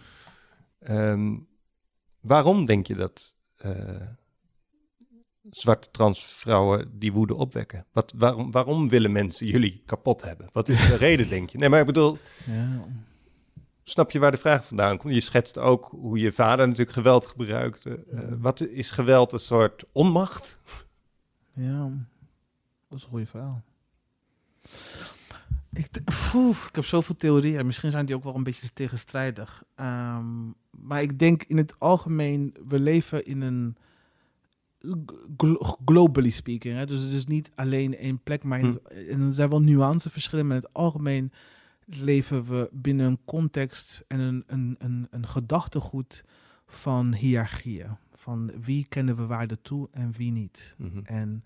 [0.79, 1.35] Ehm,
[2.21, 3.71] waarom denk je dat eh,
[5.51, 7.85] zwarte transvrouwen die woede opwekken?
[7.91, 10.49] Wat, waarom, waarom willen mensen jullie kapot hebben?
[10.53, 11.57] Wat is de reden, denk je?
[11.57, 12.85] Nee, maar ik bedoel, Ja.
[13.83, 15.13] snap je waar de vraag vandaan komt?
[15.13, 18.03] Je schetst ook hoe je vader natuurlijk geweld gebruikte.
[18.11, 20.59] Eh, wat is geweld een soort onmacht?
[21.53, 21.89] Ja,
[22.89, 23.63] dat is een goede verhaal.
[25.73, 25.89] Ik,
[26.35, 27.65] Oeh, ik heb zoveel theorieën.
[27.65, 29.63] Misschien zijn die ook wel een beetje tegenstrijdig.
[29.75, 30.25] Ehm,
[30.69, 33.77] maar ik denk in het algemeen, we leven in een
[35.85, 36.75] globally speaking.
[36.77, 36.85] Hè?
[36.85, 40.47] Dus het is niet alleen één plek, maar het- en er zijn wel nuanceverschillen.
[40.47, 41.31] Maar in het algemeen
[41.85, 46.23] leven we binnen een context en een, een, een, een gedachtegoed
[46.67, 47.97] van hiërarchieën.
[48.13, 50.75] Van wie kennen we waarde toe en wie niet.
[50.77, 50.97] Mhm.
[51.03, 51.43] En,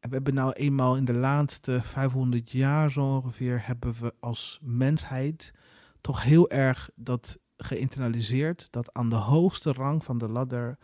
[0.00, 4.58] en we hebben nou eenmaal in de laatste 500 jaar zo ongeveer, hebben we als
[4.62, 5.52] mensheid
[6.00, 10.78] toch heel erg dat geïnternaliseerd, dat aan de hoogste rang van de ladder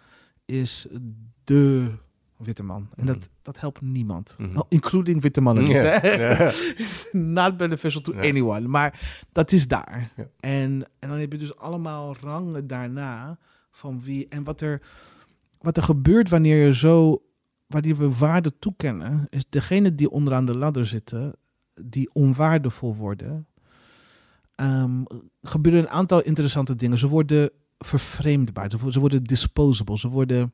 [0.45, 0.87] is
[1.51, 1.91] de
[2.37, 2.89] witte man.
[2.97, 4.37] En dat, dat helpt niemand.
[4.39, 4.57] Mhm.
[4.57, 5.63] Oh, including witte mannen.
[5.63, 6.53] niet, ja.
[7.39, 8.69] Not beneficial to anyone.
[8.69, 10.11] Maar dat is daar.
[10.41, 13.39] En, en dan heb je dus allemaal rangen daarna
[13.71, 14.29] van wie.
[14.29, 14.83] En wat er,
[15.61, 17.23] wat er gebeurt wanneer je zo.
[17.67, 21.33] Wanneer we waarde toekennen, is degene die onderaan de ladder zitten,
[21.85, 23.47] die onwaardevol worden.
[24.55, 25.03] ehm,
[25.43, 26.99] gebeuren een aantal interessante dingen.
[26.99, 28.71] Ze worden vervreemdbaar.
[28.89, 29.99] Ze worden disposable.
[29.99, 30.53] Ze worden.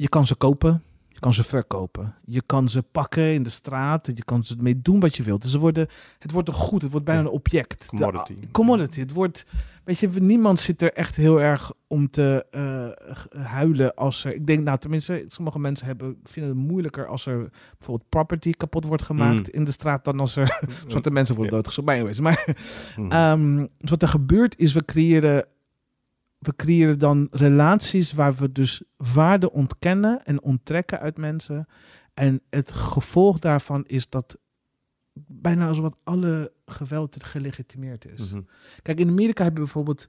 [0.00, 0.82] Je kan ze kopen.
[1.08, 2.14] Je kan ze verkopen.
[2.24, 4.06] Je kan ze pakken in de straat.
[4.14, 5.42] Je kan ze mee doen wat je wilt.
[5.42, 5.86] Dus ze worden,
[6.18, 6.82] het wordt een goed.
[6.82, 7.80] Het wordt bijna een object.
[7.90, 8.34] De- Commodity.
[8.50, 9.00] commodity.
[9.00, 9.46] Het wordt,
[9.84, 14.34] weet je, niemand zit er echt heel erg om te eh, huilen als er.
[14.34, 18.84] Ik denk, nou, tenminste, sommige mensen hebben, vinden het moeilijker als er bijvoorbeeld property kapot
[18.84, 19.46] wordt gemaakt Mm.
[19.60, 21.62] in de straat dan als er zwarte mensen worden Ja.
[21.62, 21.84] doodgeschoten.
[21.92, 25.46] Maar, anyways, maar dus wat er gebeurt is, we creëren,
[26.40, 31.66] we creëren dan relaties waar we dus waarde ontkennen en onttrekken uit mensen.
[32.14, 34.38] En het gevolg daarvan is dat
[35.26, 38.30] bijna zowat alle geweld gelegitimeerd is.
[38.30, 38.40] Mhm.
[38.82, 40.06] Kijk, in Amerika hebben we bijvoorbeeld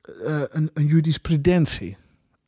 [0.00, 1.96] eh, een, een jurisprudentie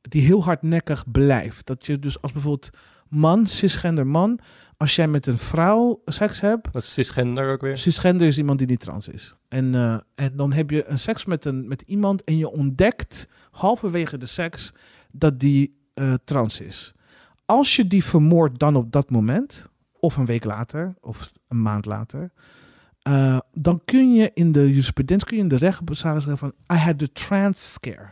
[0.01, 1.67] die heel hardnekkig blijft.
[1.67, 2.71] Dat je dus als bijvoorbeeld
[3.09, 4.39] man, cisgender man,
[4.77, 7.79] als jij met een vrouw seks hebt, Wat is cisgender ook weer?
[7.79, 9.35] Cisgender is iemand die niet trans is.
[9.53, 13.29] En, eh, en dan heb je een seks met, een, met iemand en je ontdekt
[13.51, 14.73] halverwege de seks
[15.11, 16.95] dat die eh, trans is.
[17.45, 21.85] Als je die vermoordt dan op dat moment, of een week later, of een maand
[21.85, 22.33] later,
[23.03, 26.77] eh, dan kun je in de jurisprudentie, kun je in de rechtszaal zeggen van, I
[26.77, 28.11] had the trans scare.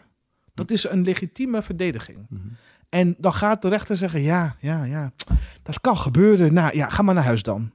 [0.55, 2.27] Dat is een legitieme verdediging.
[2.29, 2.41] Mhm.
[2.89, 5.13] En dan gaat de rechter zeggen: ja, ja, ja,
[5.63, 6.53] dat kan gebeuren.
[6.53, 7.73] Nou ja, ga maar naar huis dan.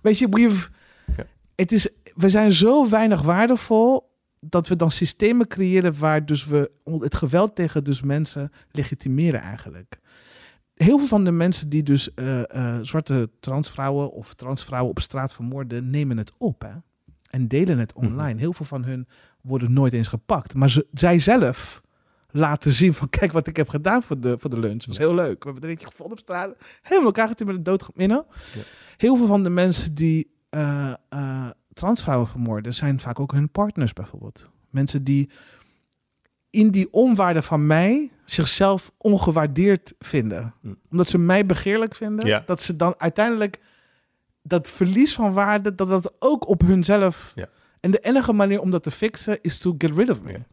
[0.00, 0.68] Weet je, we've,
[1.16, 1.24] Ja.
[1.54, 6.70] het is, we zijn zo weinig waardevol dat we dan systemen creëren waar dus we
[6.84, 9.98] het geweld tegen dus mensen legitimeren eigenlijk.
[10.74, 15.32] Heel veel van de mensen die dus eh, eh, zwarte transvrouwen of transvrouwen op straat
[15.32, 16.72] vermoorden, nemen het op hè?
[17.30, 18.06] en delen het Mhm.
[18.06, 18.38] online.
[18.40, 19.08] Heel veel van hun
[19.40, 20.54] worden nooit eens gepakt.
[20.54, 21.82] Maar ze, zij zelf
[22.30, 24.78] laten zien van kijk wat ik heb gedaan voor de, voor de lunch.
[24.78, 25.38] Dat was heel leuk.
[25.44, 26.56] We hebben er eentje gevonden op straat.
[26.82, 27.88] Helemaal elkaar getimmerd en dood.
[27.94, 28.24] You know?
[28.54, 28.60] Ja.
[28.96, 30.94] Heel veel van de mensen die eh,
[31.74, 34.50] transvrouwen vermoorden zijn vaak ook hun partners bijvoorbeeld.
[34.70, 35.30] Mensen die
[36.50, 40.54] in die onwaarde van mij zichzelf ongewaardeerd vinden.
[40.60, 40.74] Hm.
[40.90, 42.26] Omdat ze mij begeerlijk vinden.
[42.26, 42.42] Ja.
[42.46, 43.60] Dat ze dan uiteindelijk
[44.42, 47.32] dat verlies van waarde, dat dat ook op hunzelf...
[47.34, 47.48] Ja.
[47.80, 50.32] En de enige manier om dat te fixen is to get rid of me.
[50.32, 50.46] Ja.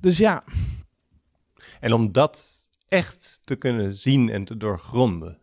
[0.00, 0.44] Dus ja,
[1.80, 5.38] En om dat echt te kunnen zien en te doorgronden,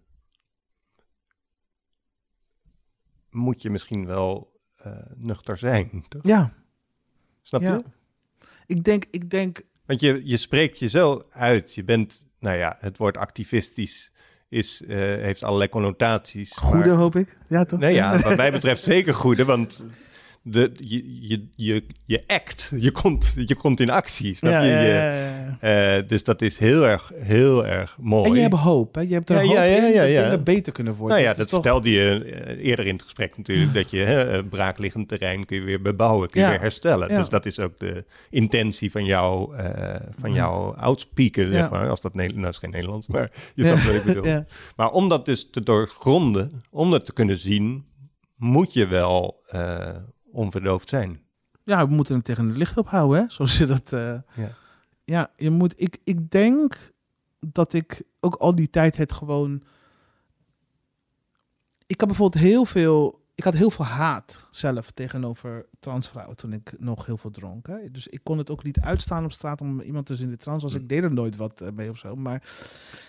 [3.29, 4.52] moet je misschien wel
[4.83, 6.21] eh, nuchter zijn, toch?
[6.23, 6.53] ja,
[7.41, 7.73] Snap ja.
[7.73, 7.83] je?
[8.65, 11.73] Ik denk, ik denk, Want je, je spreekt je zo uit.
[11.75, 14.11] Je bent, nou ja, het woord activistisch
[14.49, 16.51] is, eh, heeft allerlei connotaties.
[16.57, 17.37] goede maar- hoop ik.
[17.49, 17.79] Ja, toch?
[17.79, 19.85] Nee, ja, wat mij betreft zeker goede, want
[20.45, 24.69] de, je, je, je, je act, je komt, je komt in actie, snap Ja, je?
[24.87, 28.29] ja, eh, dus dat is heel erg, heel erg mooi.
[28.29, 29.01] En je hebt hoop, hè?
[29.01, 31.17] Je hebt er hoop in dat dingen beter kunnen worden.
[31.17, 34.29] Nou ja, dat toch- vertelde je eh, eerder in het gesprek natuurlijk, dat je hè,
[34.31, 37.09] eh, braakliggend terrein kun je weer bebouwen, kun je weer herstellen.
[37.09, 39.53] Dus dat is ook de intentie van, jou,
[40.19, 41.89] van jouw oudspeaken, zeg maar.
[41.89, 44.43] Als dat nou is geen Nederlands, maar je snapt wat ik bedoel.
[44.75, 47.85] Maar om dat dus te doorgronden, om dat te kunnen zien,
[48.35, 49.41] moet je wel
[50.33, 51.21] onverdoofd zijn.
[51.63, 53.25] ja, we moeten het tegen het licht ophouden, hè?
[53.33, 53.93] Zoals je dat...
[53.93, 54.55] eh, Ja.
[55.03, 55.73] ja, je moet...
[55.75, 56.93] Ik, ik denk
[57.39, 59.61] dat ik ook al die tijd het gewoon...
[61.85, 63.22] Ik had bijvoorbeeld heel veel...
[63.35, 67.67] Ik had heel veel haat zelf tegenover transvrouwen toen ik nog heel veel dronk.
[67.67, 67.91] Hè?
[67.91, 70.63] Dus ik kon het ook niet uitstaan op straat om iemand te zien die trans
[70.63, 70.73] was.
[70.73, 72.15] Ik deed er nooit wat eh, mee of zo.
[72.15, 72.43] Maar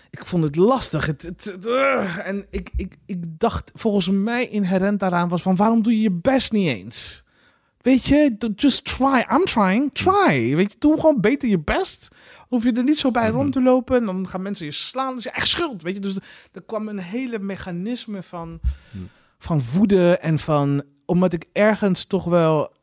[0.09, 1.05] ik vond het lastig.
[1.05, 2.27] Het, het, het, ugh.
[2.27, 5.55] en ik, ik, ik dacht, volgens mij inherent daaraan was van...
[5.55, 7.23] waarom doe je je best niet eens?
[7.77, 9.25] Weet je, just try.
[9.31, 9.93] I'm trying.
[9.93, 10.55] Try.
[10.55, 12.07] Weet je, doe gewoon beter je best.
[12.47, 13.37] Hoef je er niet zo bij Mhm.
[13.37, 13.97] rond te lopen.
[13.97, 15.09] En dan gaan mensen je slaan.
[15.09, 15.81] Dat is je echt schuld.
[15.81, 16.17] Weet je, dus
[16.51, 18.59] er kwam een hele mechanisme van.
[19.45, 20.17] Van woede.
[20.17, 22.73] En van, omdat ik ergens toch wel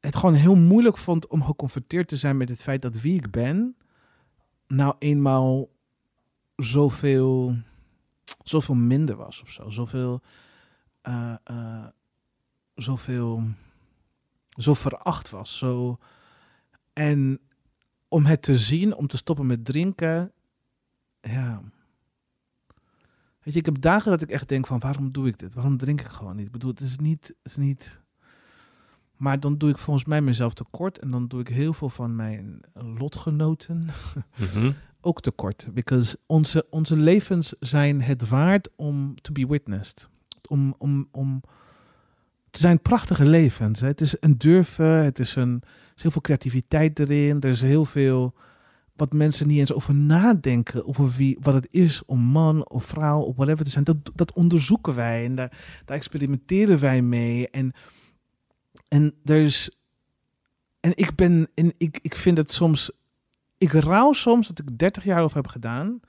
[0.00, 3.30] het gewoon heel moeilijk vond om geconfronteerd te zijn met het feit dat wie ik
[3.30, 3.76] ben,
[4.66, 5.68] nou eenmaal
[6.56, 7.56] zoveel,
[8.42, 9.70] zoveel minder was of zo.
[9.70, 10.20] Zoveel,
[11.00, 11.86] eh, eh,
[12.74, 13.42] zoveel,
[14.48, 15.58] zo veracht was.
[15.58, 15.98] Zo,
[16.92, 17.40] en
[18.08, 20.32] om het te zien, om te stoppen met drinken,
[21.20, 21.62] ja.
[23.48, 25.54] Weet je, ik heb dagen dat ik echt denk van, waarom doe ik dit?
[25.54, 26.46] Waarom drink ik gewoon niet?
[26.46, 28.00] Ik bedoel, het is niet, het is niet...
[29.16, 32.16] Maar dan doe ik volgens mij mezelf tekort en dan doe ik heel veel van
[32.16, 33.86] mijn lotgenoten
[34.36, 34.70] Mhm.
[35.00, 35.68] ook tekort.
[35.72, 40.08] Because onze, onze levens zijn het waard om to be witnessed.
[40.48, 41.42] Om, om, om,
[42.46, 43.80] het zijn prachtige levens.
[43.80, 43.86] Hè.
[43.86, 47.40] Het is een durven, het is, een, er is heel veel creativiteit erin.
[47.40, 48.34] Er is heel veel
[48.98, 50.86] wat mensen niet eens over nadenken.
[50.86, 53.84] Over wie, wat het is om man of vrouw of whatever te zijn.
[53.84, 57.48] Dat, dat onderzoeken wij en daar, daar experimenteren wij mee.
[57.48, 57.72] En,
[58.88, 59.70] en er is.
[60.80, 61.48] En ik ben.
[61.54, 62.90] En ik, ik vind het soms.
[63.58, 66.00] Ik rouw soms dat ik 30 jaar over heb gedaan.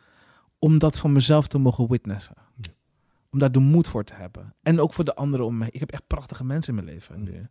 [0.60, 2.36] Om dat van mezelf te mogen witnessen.
[2.56, 2.72] Ja.
[3.32, 4.54] Om daar de moed voor te hebben.
[4.62, 5.68] En ook voor de anderen om me.
[5.72, 7.48] Ik heb echt prachtige mensen in mijn leven nu.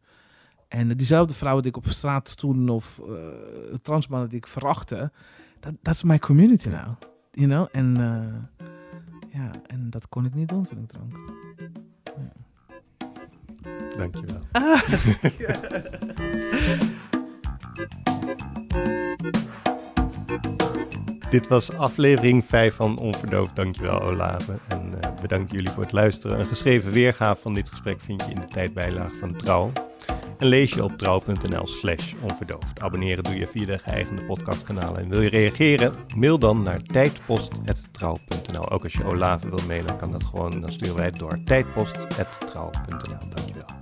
[0.69, 2.69] En diezelfde vrouwen die ik op straat toen.
[2.69, 3.05] Of eh
[3.83, 5.13] transmannen die ik verachtte.
[5.61, 6.97] Dat is my community now.
[7.31, 7.67] You know?
[7.73, 8.35] En, eh,
[9.41, 11.17] ja, en dat kon ik niet doen toen ik dronk.
[13.97, 14.41] Dankjewel.
[21.31, 23.57] Dit was aflevering 5 van Onverdoofd.
[23.57, 24.59] Dankjewel Olave.
[24.69, 26.41] En eh, bedankt jullie voor het luisteren.
[26.41, 29.73] Een geschreven weergave van dit gesprek vind je in de tijdbijlage van Trouw.
[30.39, 32.81] En lees je op trouw.nl slash onverdoofd.
[32.81, 35.01] Abonneren doe je via de geëigende podcastkanalen.
[35.01, 35.95] En wil je reageren?
[36.17, 38.71] Mail dan naar tijdpost.trouw.nl.
[38.71, 40.61] Ook als je Olave wilt mailen, kan dat gewoon.
[40.61, 43.29] Dan sturen wij het door tijdpost.trouw.nl.
[43.35, 43.78] Dankjewel.